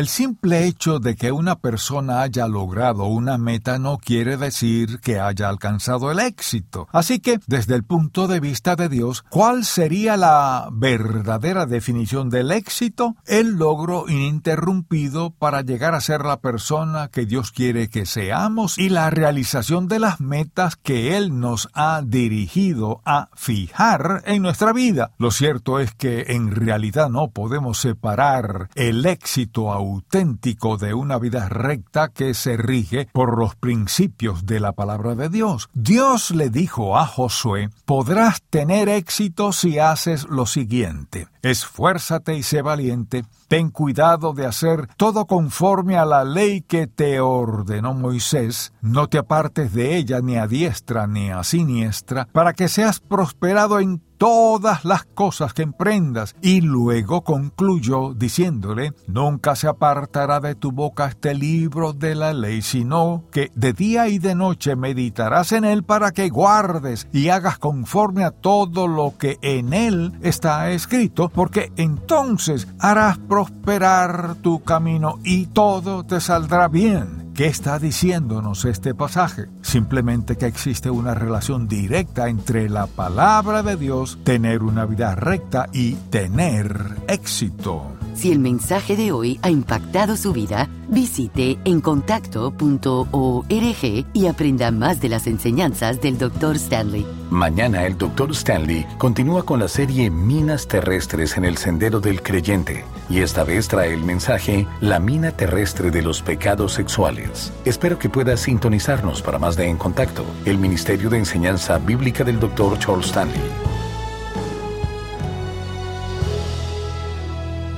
El 0.00 0.08
simple 0.08 0.64
hecho 0.64 0.98
de 0.98 1.14
que 1.14 1.30
una 1.30 1.56
persona 1.56 2.22
haya 2.22 2.48
logrado 2.48 3.04
una 3.04 3.36
meta 3.36 3.78
no 3.78 3.98
quiere 3.98 4.38
decir 4.38 4.98
que 5.00 5.20
haya 5.20 5.50
alcanzado 5.50 6.10
el 6.10 6.20
éxito. 6.20 6.88
Así 6.90 7.20
que, 7.20 7.38
desde 7.46 7.74
el 7.74 7.84
punto 7.84 8.26
de 8.26 8.40
vista 8.40 8.76
de 8.76 8.88
Dios, 8.88 9.22
¿cuál 9.28 9.66
sería 9.66 10.16
la 10.16 10.70
verdadera 10.72 11.66
definición 11.66 12.30
del 12.30 12.50
éxito? 12.50 13.14
El 13.26 13.56
logro 13.58 14.08
ininterrumpido 14.08 15.34
para 15.38 15.60
llegar 15.60 15.94
a 15.94 16.00
ser 16.00 16.24
la 16.24 16.40
persona 16.40 17.08
que 17.08 17.26
Dios 17.26 17.52
quiere 17.52 17.90
que 17.90 18.06
seamos 18.06 18.78
y 18.78 18.88
la 18.88 19.10
realización 19.10 19.86
de 19.86 19.98
las 19.98 20.18
metas 20.18 20.76
que 20.76 21.18
Él 21.18 21.38
nos 21.40 21.68
ha 21.74 22.00
dirigido 22.02 23.02
a 23.04 23.28
fijar 23.34 24.22
en 24.24 24.40
nuestra 24.40 24.72
vida. 24.72 25.10
Lo 25.18 25.30
cierto 25.30 25.78
es 25.78 25.92
que 25.92 26.24
en 26.28 26.52
realidad 26.52 27.10
no 27.10 27.28
podemos 27.28 27.76
separar 27.76 28.70
el 28.76 29.04
éxito 29.04 29.74
a 29.74 29.89
auténtico 29.90 30.76
de 30.76 30.94
una 30.94 31.18
vida 31.18 31.48
recta 31.48 32.08
que 32.08 32.34
se 32.34 32.56
rige 32.56 33.08
por 33.12 33.38
los 33.38 33.56
principios 33.56 34.46
de 34.46 34.60
la 34.60 34.72
palabra 34.72 35.14
de 35.14 35.28
Dios. 35.28 35.68
Dios 35.74 36.30
le 36.30 36.50
dijo 36.50 36.96
a 36.96 37.06
Josué, 37.06 37.70
podrás 37.84 38.42
tener 38.42 38.88
éxito 38.88 39.52
si 39.52 39.78
haces 39.78 40.28
lo 40.28 40.46
siguiente. 40.46 41.28
Esfuérzate 41.42 42.36
y 42.36 42.42
sé 42.42 42.62
valiente, 42.62 43.24
ten 43.48 43.70
cuidado 43.70 44.32
de 44.32 44.46
hacer 44.46 44.86
todo 44.96 45.26
conforme 45.26 45.96
a 45.96 46.04
la 46.04 46.24
ley 46.24 46.60
que 46.60 46.86
te 46.86 47.20
ordenó 47.20 47.94
Moisés, 47.94 48.72
no 48.82 49.08
te 49.08 49.18
apartes 49.18 49.72
de 49.72 49.96
ella 49.96 50.20
ni 50.20 50.36
a 50.36 50.46
diestra 50.46 51.06
ni 51.06 51.30
a 51.30 51.42
siniestra, 51.42 52.28
para 52.32 52.52
que 52.52 52.68
seas 52.68 53.00
prosperado 53.00 53.80
en 53.80 54.02
todas 54.20 54.84
las 54.84 55.06
cosas 55.06 55.54
que 55.54 55.62
emprendas. 55.62 56.36
Y 56.42 56.60
luego 56.60 57.22
concluyó 57.22 58.12
diciéndole, 58.12 58.92
nunca 59.06 59.56
se 59.56 59.66
apartará 59.66 60.40
de 60.40 60.54
tu 60.54 60.72
boca 60.72 61.06
este 61.06 61.34
libro 61.34 61.94
de 61.94 62.14
la 62.14 62.34
ley, 62.34 62.60
sino 62.60 63.24
que 63.32 63.50
de 63.54 63.72
día 63.72 64.08
y 64.08 64.18
de 64.18 64.34
noche 64.34 64.76
meditarás 64.76 65.52
en 65.52 65.64
él 65.64 65.84
para 65.84 66.10
que 66.12 66.28
guardes 66.28 67.08
y 67.14 67.30
hagas 67.30 67.58
conforme 67.58 68.24
a 68.24 68.30
todo 68.30 68.88
lo 68.88 69.16
que 69.16 69.38
en 69.40 69.72
él 69.72 70.12
está 70.20 70.70
escrito, 70.70 71.30
porque 71.30 71.72
entonces 71.76 72.68
harás 72.78 73.16
prosperar 73.16 74.34
tu 74.42 74.62
camino 74.62 75.18
y 75.24 75.46
todo 75.46 76.04
te 76.04 76.20
saldrá 76.20 76.68
bien. 76.68 77.29
¿Qué 77.40 77.46
está 77.46 77.78
diciéndonos 77.78 78.66
este 78.66 78.94
pasaje? 78.94 79.46
Simplemente 79.62 80.36
que 80.36 80.44
existe 80.44 80.90
una 80.90 81.14
relación 81.14 81.68
directa 81.68 82.28
entre 82.28 82.68
la 82.68 82.86
palabra 82.86 83.62
de 83.62 83.78
Dios, 83.78 84.18
tener 84.24 84.62
una 84.62 84.84
vida 84.84 85.14
recta 85.14 85.66
y 85.72 85.94
tener 86.10 86.96
éxito. 87.08 87.96
Si 88.14 88.32
el 88.32 88.38
mensaje 88.38 88.96
de 88.96 89.12
hoy 89.12 89.38
ha 89.42 89.50
impactado 89.50 90.16
su 90.16 90.32
vida, 90.32 90.68
visite 90.88 91.58
encontacto.org 91.64 94.06
y 94.12 94.26
aprenda 94.26 94.70
más 94.70 95.00
de 95.00 95.08
las 95.08 95.26
enseñanzas 95.26 96.00
del 96.00 96.18
Dr. 96.18 96.56
Stanley. 96.56 97.06
Mañana 97.30 97.86
el 97.86 97.96
Dr. 97.96 98.32
Stanley 98.32 98.84
continúa 98.98 99.44
con 99.44 99.60
la 99.60 99.68
serie 99.68 100.10
Minas 100.10 100.66
terrestres 100.66 101.36
en 101.36 101.44
el 101.44 101.56
sendero 101.56 102.00
del 102.00 102.22
creyente 102.22 102.84
y 103.08 103.20
esta 103.20 103.44
vez 103.44 103.68
trae 103.68 103.94
el 103.94 104.02
mensaje 104.02 104.66
La 104.80 104.98
mina 104.98 105.30
terrestre 105.32 105.90
de 105.90 106.02
los 106.02 106.22
pecados 106.22 106.72
sexuales. 106.72 107.52
Espero 107.64 107.98
que 107.98 108.08
pueda 108.08 108.36
sintonizarnos 108.36 109.22
para 109.22 109.38
más 109.38 109.56
de 109.56 109.68
En 109.68 109.76
Contacto, 109.76 110.24
el 110.44 110.58
Ministerio 110.58 111.08
de 111.08 111.18
Enseñanza 111.18 111.78
Bíblica 111.78 112.24
del 112.24 112.40
Dr. 112.40 112.78
Charles 112.78 113.06
Stanley. 113.06 113.59